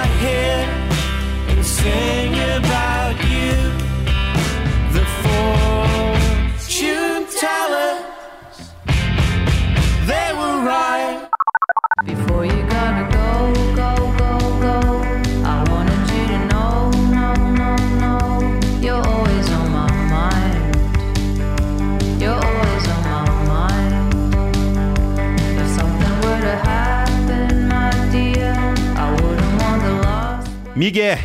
Miguel, 30.79 31.17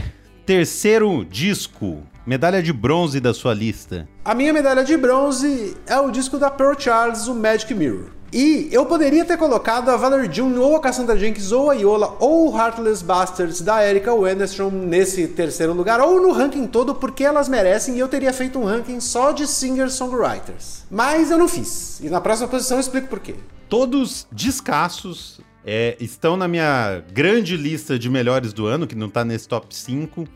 terceiro 0.45 1.25
disco, 1.25 2.03
medalha 2.27 2.61
de 2.61 2.73
bronze 2.73 3.21
da 3.21 3.33
sua 3.33 3.55
lista. 3.55 4.09
A 4.25 4.35
minha 4.35 4.53
medalha 4.53 4.83
de 4.83 4.97
bronze 4.97 5.77
é 5.87 5.97
o 5.97 6.11
disco 6.11 6.39
da 6.39 6.51
Pearl 6.51 6.75
Charles, 6.77 7.29
o 7.29 7.35
Magic 7.37 7.73
Mirror. 7.73 8.07
E 8.33 8.69
eu 8.73 8.85
poderia 8.85 9.25
ter 9.25 9.37
colocado 9.37 9.91
a 9.91 9.97
Valerie 9.97 10.35
June 10.35 10.59
ou 10.59 10.75
a 10.75 10.81
Cassandra 10.81 11.17
Jenkins 11.17 11.53
ou 11.53 11.71
a 11.71 11.75
Iola 11.75 12.17
ou 12.19 12.53
o 12.53 12.59
Heartless 12.59 13.05
Bastards 13.05 13.61
da 13.61 13.89
Erika 13.89 14.13
Wenderstrom 14.13 14.71
nesse 14.71 15.29
terceiro 15.29 15.73
lugar 15.73 16.01
ou 16.01 16.21
no 16.21 16.33
ranking 16.33 16.67
todo 16.67 16.93
porque 16.93 17.23
elas 17.23 17.49
merecem 17.49 17.95
e 17.95 18.01
eu 18.01 18.09
teria 18.09 18.33
feito 18.33 18.59
um 18.59 18.65
ranking 18.65 18.99
só 18.99 19.31
de 19.31 19.47
singer-songwriters. 19.47 20.83
Mas 20.91 21.31
eu 21.31 21.39
não 21.39 21.47
fiz. 21.47 22.01
E 22.01 22.11
na 22.11 22.21
próxima 22.21 22.49
posição 22.49 22.79
eu 22.79 22.81
explico 22.81 23.07
por 23.07 23.21
quê. 23.21 23.37
Todos 23.69 24.27
descassos 24.33 25.41
é, 25.65 25.97
estão 25.99 26.37
na 26.37 26.47
minha 26.47 27.03
grande 27.13 27.57
lista 27.57 27.99
de 27.99 28.11
melhores 28.11 28.53
do 28.53 28.67
ano, 28.67 28.87
que 28.87 28.95
não 28.95 29.09
tá 29.09 29.25
nesse 29.25 29.49
top 29.49 29.75
5. 29.75 30.27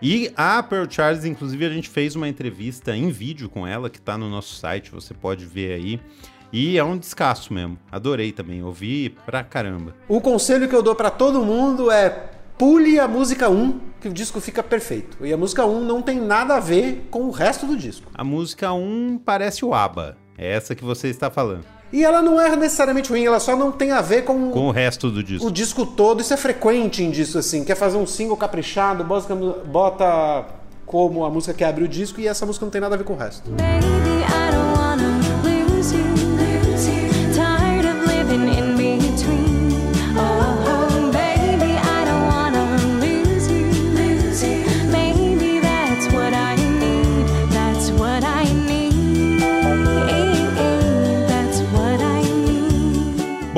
E 0.00 0.32
a 0.36 0.60
Pearl 0.62 0.86
Charles, 0.90 1.24
inclusive, 1.24 1.64
a 1.64 1.70
gente 1.70 1.88
fez 1.88 2.16
uma 2.16 2.28
entrevista 2.28 2.96
em 2.96 3.10
vídeo 3.10 3.48
com 3.48 3.66
ela, 3.66 3.88
que 3.88 4.00
tá 4.00 4.18
no 4.18 4.28
nosso 4.28 4.56
site, 4.56 4.90
você 4.90 5.14
pode 5.14 5.44
ver 5.46 5.74
aí. 5.74 6.00
E 6.52 6.76
é 6.76 6.84
um 6.84 6.98
descasso 6.98 7.54
mesmo. 7.54 7.78
Adorei 7.90 8.32
também, 8.32 8.62
ouvi 8.62 9.10
pra 9.24 9.42
caramba. 9.42 9.94
O 10.08 10.20
conselho 10.20 10.68
que 10.68 10.74
eu 10.74 10.82
dou 10.82 10.94
pra 10.94 11.08
todo 11.08 11.44
mundo 11.44 11.90
é 11.90 12.30
pule 12.58 12.98
a 12.98 13.08
música 13.08 13.48
1, 13.48 13.80
que 14.00 14.08
o 14.08 14.12
disco 14.12 14.40
fica 14.40 14.62
perfeito. 14.62 15.24
E 15.24 15.32
a 15.32 15.36
música 15.36 15.64
1 15.64 15.84
não 15.84 16.02
tem 16.02 16.20
nada 16.20 16.56
a 16.56 16.60
ver 16.60 17.06
com 17.10 17.22
o 17.22 17.30
resto 17.30 17.66
do 17.66 17.76
disco. 17.76 18.10
A 18.12 18.22
música 18.22 18.72
1 18.72 19.20
parece 19.24 19.64
o 19.64 19.72
ABBA. 19.72 20.18
É 20.36 20.52
essa 20.52 20.74
que 20.74 20.84
você 20.84 21.08
está 21.08 21.30
falando. 21.30 21.64
E 21.92 22.02
ela 22.04 22.22
não 22.22 22.40
é 22.40 22.56
necessariamente 22.56 23.10
ruim, 23.10 23.24
ela 23.24 23.38
só 23.38 23.54
não 23.54 23.70
tem 23.70 23.90
a 23.92 24.00
ver 24.00 24.22
com, 24.22 24.50
Com 24.50 24.68
o 24.68 24.70
resto 24.70 25.10
do 25.10 25.22
disco. 25.22 25.46
o 25.46 25.50
disco 25.50 25.84
todo. 25.84 26.20
Isso 26.20 26.32
é 26.32 26.36
frequente 26.36 27.02
em 27.02 27.10
disco 27.10 27.38
assim. 27.38 27.64
Quer 27.64 27.74
fazer 27.76 27.98
um 27.98 28.06
single 28.06 28.36
caprichado, 28.36 29.04
bota, 29.04 29.34
bota 29.34 30.44
como 30.86 31.24
a 31.24 31.30
música 31.30 31.52
que 31.54 31.64
abre 31.64 31.84
o 31.84 31.88
disco 31.88 32.20
e 32.20 32.26
essa 32.26 32.46
música 32.46 32.64
não 32.64 32.70
tem 32.70 32.80
nada 32.80 32.94
a 32.94 32.98
ver 32.98 33.04
com 33.04 33.12
o 33.12 33.16
resto. 33.16 33.50
Baby, 33.50 34.24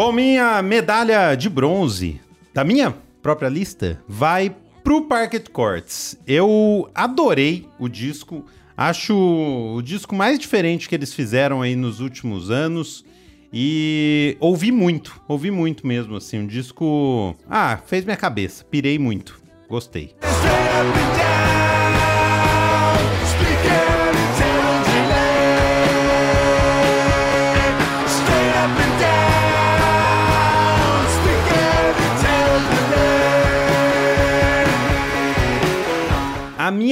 Bom, 0.05 0.13
minha 0.13 0.61
medalha 0.61 1.35
de 1.35 1.49
bronze 1.49 2.21
da 2.53 2.63
minha 2.63 2.95
própria 3.23 3.49
lista 3.49 4.03
vai 4.07 4.55
pro 4.83 5.07
Parket 5.07 5.49
Courts. 5.49 6.19
Eu 6.27 6.91
adorei 6.95 7.67
o 7.79 7.89
disco. 7.89 8.45
Acho 8.77 9.17
o 9.17 9.81
disco 9.81 10.15
mais 10.15 10.39
diferente 10.39 10.91
que 10.91 10.95
eles 10.95 11.15
fizeram 11.15 11.63
aí 11.63 11.75
nos 11.75 12.01
últimos 12.01 12.51
anos. 12.51 13.03
E 13.51 14.37
ouvi 14.41 14.71
muito, 14.71 15.19
ouvi 15.27 15.51
muito 15.51 15.87
mesmo, 15.87 16.17
assim, 16.17 16.41
um 16.41 16.47
disco... 16.47 17.35
Ah, 17.49 17.79
fez 17.87 18.05
minha 18.05 18.17
cabeça, 18.19 18.63
pirei 18.63 18.99
muito. 18.99 19.41
Gostei. 19.71 20.15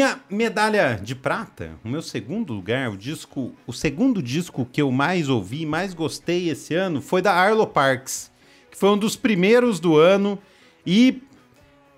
Minha 0.02 0.20
medalha 0.28 1.00
de 1.00 1.14
prata, 1.14 1.78
o 1.84 1.88
meu 1.88 2.02
segundo 2.02 2.52
lugar, 2.52 2.90
o 2.90 2.96
disco, 2.96 3.52
o 3.66 3.72
segundo 3.72 4.20
disco 4.20 4.66
que 4.70 4.82
eu 4.82 4.90
mais 4.90 5.28
ouvi, 5.28 5.64
mais 5.64 5.94
gostei 5.94 6.48
esse 6.50 6.74
ano 6.74 7.00
foi 7.00 7.22
da 7.22 7.32
Arlo 7.32 7.66
Parks, 7.66 8.30
que 8.70 8.76
foi 8.76 8.90
um 8.90 8.98
dos 8.98 9.14
primeiros 9.14 9.78
do 9.78 9.96
ano 9.96 10.36
e 10.84 11.22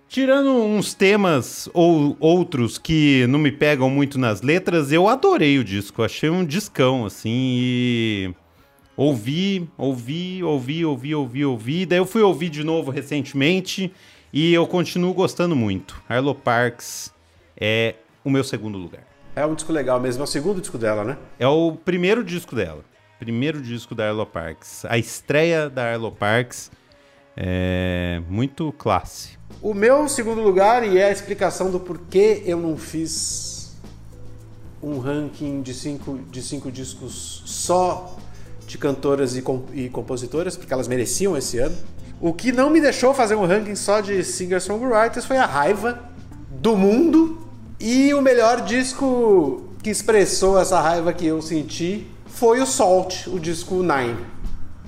tirando 0.07 0.51
uns 0.51 0.93
temas 0.93 1.69
ou 1.73 2.15
outros 2.21 2.77
que 2.77 3.27
não 3.27 3.39
me 3.39 3.51
pegam 3.51 3.89
muito 3.89 4.19
nas 4.19 4.43
letras, 4.43 4.93
eu 4.93 5.09
adorei 5.09 5.59
o 5.59 5.65
disco, 5.65 6.03
achei 6.03 6.29
um 6.29 6.45
discão 6.45 7.07
assim 7.07 7.31
e 7.31 8.35
ouvi, 8.95 9.67
ouvi, 9.79 10.45
ouvi, 10.45 10.85
ouvi, 10.85 11.15
ouvi, 11.15 11.45
ouvi, 11.45 11.87
daí 11.87 11.99
eu 11.99 12.07
fui 12.07 12.21
ouvir 12.21 12.51
de 12.51 12.63
novo 12.63 12.91
recentemente 12.91 13.91
e 14.31 14.53
eu 14.53 14.67
continuo 14.67 15.15
gostando 15.15 15.57
muito. 15.57 16.03
Arlo 16.07 16.35
Parks 16.35 17.14
é 17.61 17.95
o 18.25 18.31
meu 18.31 18.45
segundo 18.45 18.79
lugar. 18.79 19.03
É 19.37 19.45
um 19.45 19.55
disco 19.55 19.73
legal 19.73 19.99
mesmo, 20.01 20.23
é 20.23 20.25
o 20.25 20.27
segundo 20.29 20.61
disco 20.61 20.79
dela, 20.79 21.05
né? 21.05 21.19
É 21.39 21.47
o 21.47 21.73
primeiro 21.73 22.23
disco 22.23 22.55
dela. 22.55 22.85
Primeiro 23.19 23.61
disco 23.61 23.95
da 23.95 24.09
Arlo 24.09 24.27
Parks. 24.27 24.85
A 24.87 24.99
estreia 24.99 25.69
da 25.69 25.93
Arlo 25.93 26.13
Parks 26.13 26.71
é 27.37 28.21
muito 28.29 28.73
classe. 28.73 29.39
O 29.63 29.73
meu 29.75 30.09
segundo 30.09 30.41
lugar, 30.43 30.87
e 30.87 30.99
é 30.99 31.07
a 31.07 31.11
explicação 31.11 31.71
do 31.71 31.81
porquê 31.81 32.43
eu 32.45 32.59
não 32.61 32.77
fiz 32.77 33.77
um 34.83 34.99
ranking 34.99 35.63
de 35.63 35.73
cinco, 35.73 36.19
de 36.31 36.43
cinco 36.43 36.71
discos 36.71 37.43
só 37.47 38.17
de 38.67 38.77
cantoras 38.79 39.37
e, 39.37 39.43
com- 39.43 39.65
e 39.73 39.89
compositoras, 39.89 40.57
porque 40.57 40.73
elas 40.73 40.87
mereciam 40.89 41.37
esse 41.37 41.59
ano. 41.59 41.77
O 42.21 42.33
que 42.33 42.53
não 42.53 42.71
me 42.71 42.81
deixou 42.81 43.13
fazer 43.15 43.35
um 43.35 43.47
ranking 43.47 43.75
só 43.75 44.01
de 44.01 44.23
singer-songwriters 44.23 45.25
foi 45.25 45.37
a 45.39 45.47
raiva 45.47 46.03
do 46.51 46.77
mundo. 46.77 47.44
E 47.87 48.15
o 48.15 48.23
melhor 48.23 48.63
disco 48.63 49.63
que 49.83 49.91
expressou 49.91 50.59
essa 50.59 50.81
raiva 50.81 51.13
que 51.13 51.27
eu 51.27 51.43
senti 51.43 52.07
foi 52.25 52.63
o 52.63 52.67
Salt, 52.67 53.27
o 53.27 53.39
disco 53.39 53.83
Nine. 53.83 54.17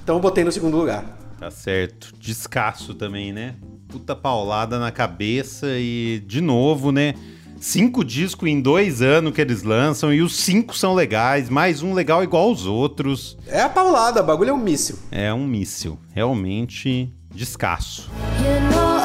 Então 0.02 0.16
eu 0.16 0.20
botei 0.20 0.42
no 0.42 0.50
segundo 0.50 0.78
lugar. 0.78 1.04
Tá 1.38 1.50
certo. 1.50 2.14
Descasso 2.18 2.94
também, 2.94 3.34
né? 3.34 3.56
Puta 3.86 4.16
paulada 4.16 4.78
na 4.78 4.90
cabeça 4.90 5.66
e, 5.72 6.24
de 6.26 6.40
novo, 6.40 6.90
né? 6.90 7.14
Cinco 7.60 8.02
discos 8.02 8.48
em 8.48 8.62
dois 8.62 9.02
anos 9.02 9.34
que 9.34 9.42
eles 9.42 9.62
lançam 9.62 10.10
e 10.10 10.22
os 10.22 10.34
cinco 10.34 10.74
são 10.74 10.94
legais, 10.94 11.50
mais 11.50 11.82
um 11.82 11.92
legal 11.92 12.24
igual 12.24 12.44
aos 12.44 12.64
outros. 12.64 13.36
É 13.46 13.60
a 13.60 13.68
paulada, 13.68 14.22
o 14.22 14.24
bagulho 14.24 14.48
é 14.48 14.54
um 14.54 14.56
míssil. 14.56 14.98
É 15.10 15.34
um 15.34 15.46
míssil. 15.46 15.98
Realmente 16.14 17.12
descasso. 17.30 18.10
You're 18.40 18.74
not 18.74 18.95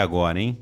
agora, 0.00 0.40
hein? 0.40 0.58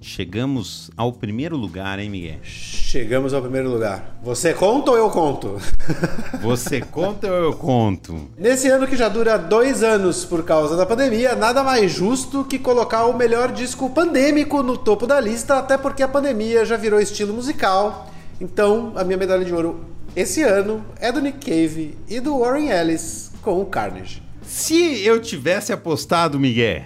Chegamos 0.00 0.90
ao 0.96 1.12
primeiro 1.12 1.56
lugar, 1.56 1.98
hein, 1.98 2.08
Miguel? 2.08 2.38
Chegamos 2.42 3.34
ao 3.34 3.42
primeiro 3.42 3.68
lugar. 3.68 4.18
Você 4.22 4.54
conta 4.54 4.92
ou 4.92 4.96
eu 4.96 5.10
conto? 5.10 5.60
Você 6.40 6.80
conta 6.80 7.26
ou 7.26 7.34
eu 7.34 7.52
conto? 7.54 8.30
Nesse 8.38 8.68
ano 8.68 8.86
que 8.86 8.96
já 8.96 9.08
dura 9.08 9.36
dois 9.36 9.82
anos 9.82 10.24
por 10.24 10.44
causa 10.44 10.76
da 10.76 10.86
pandemia, 10.86 11.34
nada 11.34 11.64
mais 11.64 11.90
justo 11.90 12.44
que 12.44 12.58
colocar 12.58 13.06
o 13.06 13.16
melhor 13.16 13.50
disco 13.50 13.90
pandêmico 13.90 14.62
no 14.62 14.76
topo 14.76 15.06
da 15.06 15.18
lista, 15.18 15.58
até 15.58 15.76
porque 15.76 16.02
a 16.02 16.08
pandemia 16.08 16.64
já 16.64 16.76
virou 16.76 17.00
estilo 17.00 17.34
musical. 17.34 18.08
Então, 18.40 18.92
a 18.94 19.02
minha 19.02 19.18
medalha 19.18 19.44
de 19.44 19.52
ouro 19.52 19.84
esse 20.14 20.42
ano 20.42 20.82
é 20.98 21.10
do 21.10 21.20
Nick 21.20 21.44
Cave 21.44 21.98
e 22.08 22.20
do 22.20 22.38
Warren 22.38 22.70
Ellis 22.70 23.32
com 23.42 23.60
o 23.60 23.66
Carnage. 23.66 24.22
Se 24.40 25.04
eu 25.04 25.20
tivesse 25.20 25.72
apostado, 25.72 26.38
Miguel, 26.38 26.84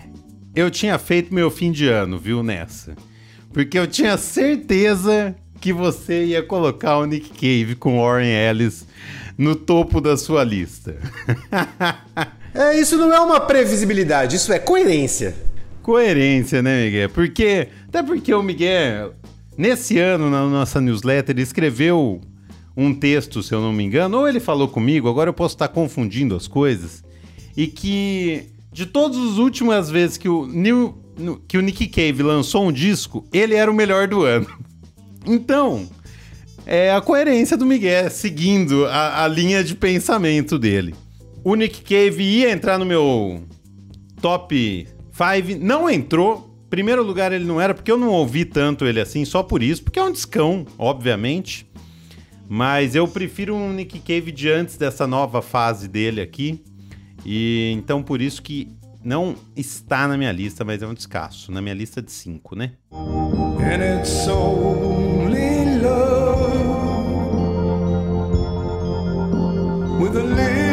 eu 0.54 0.70
tinha 0.70 0.98
feito 0.98 1.34
meu 1.34 1.50
fim 1.50 1.70
de 1.70 1.88
ano, 1.88 2.18
viu, 2.18 2.42
nessa. 2.42 2.94
Porque 3.52 3.78
eu 3.78 3.86
tinha 3.86 4.16
certeza 4.16 5.34
que 5.60 5.72
você 5.72 6.24
ia 6.24 6.42
colocar 6.42 6.98
o 6.98 7.04
Nick 7.04 7.30
Cave 7.30 7.74
com 7.74 8.00
Warren 8.00 8.30
Ellis 8.30 8.86
no 9.36 9.54
topo 9.54 10.00
da 10.00 10.16
sua 10.16 10.44
lista. 10.44 10.96
É, 12.52 12.76
isso 12.80 12.96
não 12.96 13.12
é 13.12 13.20
uma 13.20 13.38
previsibilidade, 13.38 14.34
isso 14.34 14.52
é 14.52 14.58
coerência. 14.58 15.36
Coerência, 15.82 16.60
né, 16.60 16.84
Miguel? 16.84 17.08
Porque, 17.10 17.68
até 17.86 18.02
porque 18.02 18.34
o 18.34 18.42
Miguel, 18.42 19.14
nesse 19.56 19.98
ano, 19.98 20.28
na 20.28 20.44
nossa 20.46 20.80
newsletter, 20.80 21.32
ele 21.32 21.42
escreveu 21.42 22.20
um 22.76 22.92
texto, 22.92 23.40
se 23.40 23.54
eu 23.54 23.60
não 23.60 23.72
me 23.72 23.84
engano, 23.84 24.18
ou 24.18 24.28
ele 24.28 24.40
falou 24.40 24.66
comigo, 24.66 25.08
agora 25.08 25.30
eu 25.30 25.34
posso 25.34 25.54
estar 25.54 25.68
confundindo 25.68 26.34
as 26.34 26.48
coisas, 26.48 27.04
e 27.56 27.68
que 27.68 28.49
de 28.72 28.86
todas 28.86 29.18
as 29.18 29.38
últimas 29.38 29.90
vezes 29.90 30.16
que 30.16 30.28
o, 30.28 30.46
New, 30.46 30.98
que 31.48 31.58
o 31.58 31.60
Nick 31.60 31.88
Cave 31.88 32.22
lançou 32.22 32.66
um 32.66 32.72
disco, 32.72 33.24
ele 33.32 33.54
era 33.54 33.70
o 33.70 33.74
melhor 33.74 34.08
do 34.08 34.22
ano. 34.24 34.46
Então, 35.26 35.86
é 36.64 36.94
a 36.94 37.00
coerência 37.02 37.54
do 37.54 37.66
Miguel, 37.66 38.08
seguindo 38.08 38.86
a, 38.86 39.24
a 39.24 39.28
linha 39.28 39.62
de 39.62 39.74
pensamento 39.74 40.58
dele. 40.58 40.94
O 41.44 41.54
Nick 41.54 41.82
Cave 41.82 42.22
ia 42.22 42.50
entrar 42.50 42.78
no 42.78 42.86
meu 42.86 43.42
top 44.22 44.88
5, 45.12 45.58
não 45.62 45.90
entrou. 45.90 46.56
Primeiro 46.70 47.02
lugar 47.02 47.32
ele 47.32 47.44
não 47.44 47.60
era, 47.60 47.74
porque 47.74 47.92
eu 47.92 47.98
não 47.98 48.08
ouvi 48.08 48.46
tanto 48.46 48.86
ele 48.86 48.98
assim, 48.98 49.26
só 49.26 49.42
por 49.42 49.62
isso, 49.62 49.82
porque 49.82 49.98
é 49.98 50.02
um 50.02 50.10
discão, 50.10 50.64
obviamente. 50.78 51.68
Mas 52.48 52.94
eu 52.94 53.06
prefiro 53.06 53.54
um 53.54 53.72
Nick 53.72 53.98
Cave 54.00 54.32
de 54.32 54.50
antes 54.50 54.76
dessa 54.76 55.06
nova 55.06 55.42
fase 55.42 55.86
dele 55.86 56.20
aqui. 56.20 56.62
E 57.24 57.72
então 57.76 58.02
por 58.02 58.20
isso 58.20 58.42
que 58.42 58.68
não 59.02 59.34
está 59.56 60.06
na 60.06 60.16
minha 60.16 60.32
lista, 60.32 60.64
mas 60.64 60.82
é 60.82 60.86
um 60.86 60.94
descasso. 60.94 61.50
Na 61.52 61.60
minha 61.60 61.74
lista 61.74 62.02
de 62.02 62.12
5, 62.12 62.54
né? 62.56 62.72
And 62.92 64.00
it's 64.00 64.26
only 64.28 65.80
love 65.80 66.40
with 70.00 70.16
a 70.16 70.22
little 70.22 70.69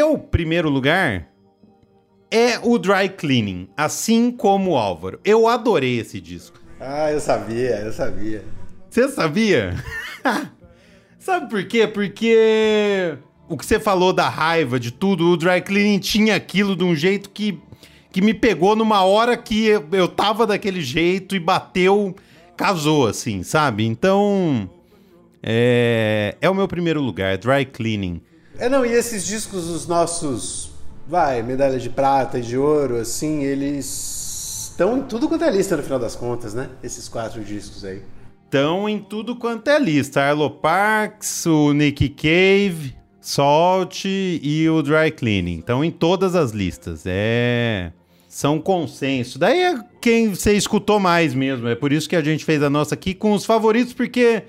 meu 0.00 0.16
primeiro 0.16 0.70
lugar 0.70 1.28
é 2.30 2.58
o 2.62 2.78
Dry 2.78 3.10
Cleaning, 3.10 3.68
assim 3.76 4.30
como 4.30 4.70
o 4.70 4.76
Álvaro. 4.76 5.20
Eu 5.22 5.46
adorei 5.46 5.98
esse 5.98 6.18
disco. 6.18 6.58
Ah, 6.80 7.12
eu 7.12 7.20
sabia, 7.20 7.80
eu 7.80 7.92
sabia. 7.92 8.42
Você 8.88 9.10
sabia? 9.10 9.74
Sabe 11.18 11.50
por 11.50 11.62
quê? 11.66 11.86
Porque 11.86 13.14
o 13.46 13.58
que 13.58 13.66
você 13.66 13.78
falou 13.78 14.10
da 14.10 14.26
raiva, 14.26 14.80
de 14.80 14.90
tudo, 14.90 15.32
o 15.32 15.36
Dry 15.36 15.60
Cleaning 15.60 15.98
tinha 15.98 16.34
aquilo 16.34 16.74
de 16.74 16.82
um 16.82 16.96
jeito 16.96 17.28
que, 17.28 17.60
que 18.10 18.22
me 18.22 18.32
pegou 18.32 18.74
numa 18.74 19.04
hora 19.04 19.36
que 19.36 19.66
eu, 19.66 19.86
eu 19.92 20.08
tava 20.08 20.46
daquele 20.46 20.80
jeito 20.80 21.36
e 21.36 21.38
bateu, 21.38 22.16
casou, 22.56 23.06
assim, 23.06 23.42
sabe? 23.42 23.84
Então, 23.84 24.70
é, 25.42 26.36
é 26.40 26.48
o 26.48 26.54
meu 26.54 26.66
primeiro 26.66 27.02
lugar, 27.02 27.36
Dry 27.36 27.66
Cleaning. 27.66 28.22
É, 28.60 28.68
não, 28.68 28.84
e 28.84 28.92
esses 28.92 29.24
discos, 29.24 29.70
os 29.70 29.86
nossos, 29.86 30.70
vai, 31.08 31.42
medalha 31.42 31.78
de 31.78 31.88
prata 31.88 32.38
e 32.38 32.42
de 32.42 32.58
ouro, 32.58 32.96
assim, 32.96 33.42
eles 33.42 34.68
estão 34.70 34.98
em 34.98 35.02
tudo 35.02 35.26
quanto 35.26 35.44
é 35.44 35.50
lista 35.50 35.78
no 35.78 35.82
final 35.82 35.98
das 35.98 36.14
contas, 36.14 36.52
né? 36.52 36.68
Esses 36.82 37.08
quatro 37.08 37.42
discos 37.42 37.86
aí. 37.86 38.02
Estão 38.44 38.86
em 38.86 38.98
tudo 38.98 39.34
quanto 39.34 39.68
é 39.68 39.78
lista. 39.78 40.20
Arlo 40.20 40.50
Parks, 40.50 41.46
o 41.46 41.72
Nick 41.72 42.10
Cave, 42.10 42.94
Salt 43.18 44.04
e 44.04 44.68
o 44.68 44.82
Dry 44.82 45.10
Cleaning. 45.10 45.54
Então, 45.54 45.82
em 45.82 45.90
todas 45.90 46.34
as 46.34 46.50
listas. 46.50 47.04
É. 47.06 47.92
São 48.28 48.60
consenso. 48.60 49.38
Daí 49.38 49.58
é 49.58 49.80
quem 50.02 50.34
você 50.34 50.52
escutou 50.52 51.00
mais 51.00 51.32
mesmo. 51.32 51.66
É 51.66 51.74
por 51.74 51.92
isso 51.92 52.06
que 52.06 52.16
a 52.16 52.22
gente 52.22 52.44
fez 52.44 52.62
a 52.62 52.68
nossa 52.68 52.94
aqui 52.94 53.14
com 53.14 53.32
os 53.32 53.46
favoritos, 53.46 53.94
porque 53.94 54.42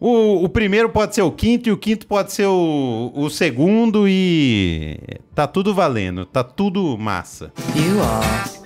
o, 0.00 0.44
o 0.44 0.48
primeiro 0.48 0.88
pode 0.88 1.14
ser 1.14 1.22
o 1.22 1.30
quinto 1.30 1.68
e 1.68 1.72
o 1.72 1.76
quinto 1.76 2.06
pode 2.06 2.32
ser 2.32 2.46
o, 2.46 3.12
o 3.14 3.28
segundo 3.28 4.08
e 4.08 4.98
tá 5.34 5.46
tudo 5.46 5.74
valendo, 5.74 6.24
tá 6.24 6.42
tudo 6.42 6.96
massa. 6.96 7.52
You 7.76 8.02
are. 8.02 8.59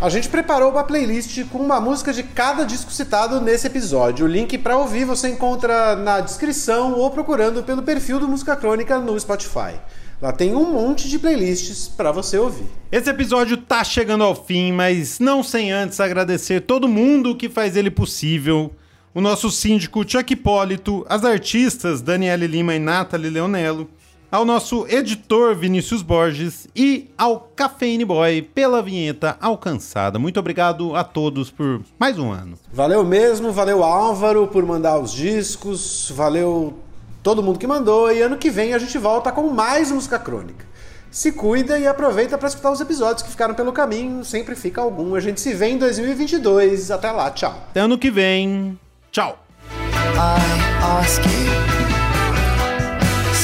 A 0.00 0.08
gente 0.08 0.30
preparou 0.30 0.70
uma 0.70 0.82
playlist 0.82 1.44
com 1.50 1.58
uma 1.58 1.78
música 1.78 2.10
de 2.10 2.22
cada 2.22 2.64
disco 2.64 2.90
citado 2.90 3.38
nesse 3.38 3.66
episódio. 3.66 4.24
O 4.24 4.28
link 4.28 4.56
para 4.56 4.78
ouvir 4.78 5.04
você 5.04 5.28
encontra 5.28 5.94
na 5.94 6.20
descrição 6.20 6.94
ou 6.94 7.10
procurando 7.10 7.62
pelo 7.62 7.82
perfil 7.82 8.18
do 8.18 8.26
Música 8.26 8.56
Crônica 8.56 8.98
no 8.98 9.20
Spotify. 9.20 9.74
Lá 10.22 10.32
tem 10.32 10.56
um 10.56 10.72
monte 10.72 11.06
de 11.06 11.18
playlists 11.18 11.86
para 11.86 12.12
você 12.12 12.38
ouvir. 12.38 12.64
Esse 12.90 13.10
episódio 13.10 13.58
tá 13.58 13.84
chegando 13.84 14.24
ao 14.24 14.34
fim, 14.34 14.72
mas 14.72 15.18
não 15.18 15.42
sem 15.42 15.70
antes 15.70 16.00
agradecer 16.00 16.62
todo 16.62 16.88
mundo 16.88 17.36
que 17.36 17.50
faz 17.50 17.76
ele 17.76 17.90
possível. 17.90 18.72
O 19.14 19.20
nosso 19.20 19.50
síndico 19.50 20.02
Chuck 20.08 20.32
Hipólito, 20.32 21.04
as 21.10 21.26
artistas 21.26 22.00
Daniele 22.00 22.46
Lima 22.46 22.74
e 22.74 22.78
Nathalie 22.78 23.28
Leonello, 23.28 23.86
ao 24.30 24.44
nosso 24.44 24.86
editor 24.88 25.54
Vinícius 25.54 26.02
Borges 26.02 26.68
e 26.74 27.10
ao 27.18 27.50
Cafeine 27.56 28.04
Boy 28.04 28.42
pela 28.42 28.80
vinheta 28.80 29.36
alcançada. 29.40 30.18
Muito 30.18 30.38
obrigado 30.38 30.94
a 30.94 31.02
todos 31.02 31.50
por 31.50 31.82
mais 31.98 32.18
um 32.18 32.30
ano. 32.30 32.56
Valeu 32.72 33.04
mesmo, 33.04 33.50
valeu 33.52 33.82
Álvaro 33.82 34.46
por 34.46 34.64
mandar 34.64 34.98
os 34.98 35.12
discos, 35.12 36.12
valeu 36.14 36.74
todo 37.22 37.42
mundo 37.42 37.58
que 37.58 37.66
mandou 37.66 38.12
e 38.12 38.22
ano 38.22 38.36
que 38.36 38.50
vem 38.50 38.72
a 38.72 38.78
gente 38.78 38.96
volta 38.98 39.32
com 39.32 39.50
mais 39.50 39.90
música 39.90 40.18
crônica. 40.18 40.70
Se 41.10 41.32
cuida 41.32 41.76
e 41.76 41.88
aproveita 41.88 42.38
para 42.38 42.46
escutar 42.46 42.70
os 42.70 42.80
episódios 42.80 43.22
que 43.22 43.30
ficaram 43.30 43.52
pelo 43.52 43.72
caminho, 43.72 44.24
sempre 44.24 44.54
fica 44.54 44.80
algum. 44.80 45.16
A 45.16 45.20
gente 45.20 45.40
se 45.40 45.52
vê 45.52 45.70
em 45.70 45.76
2022. 45.76 46.88
Até 46.92 47.10
lá, 47.10 47.32
tchau. 47.32 47.66
Até 47.70 47.80
ano 47.80 47.98
que 47.98 48.12
vem. 48.12 48.78
Tchau. 49.10 49.44
I 49.72 51.00
ask 51.00 51.20
you. 51.24 51.99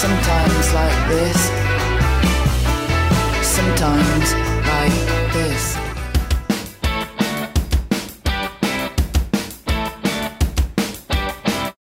Sometimes 0.06 0.72
like 0.72 1.08
this. 1.08 1.50
Sometimes 3.42 4.45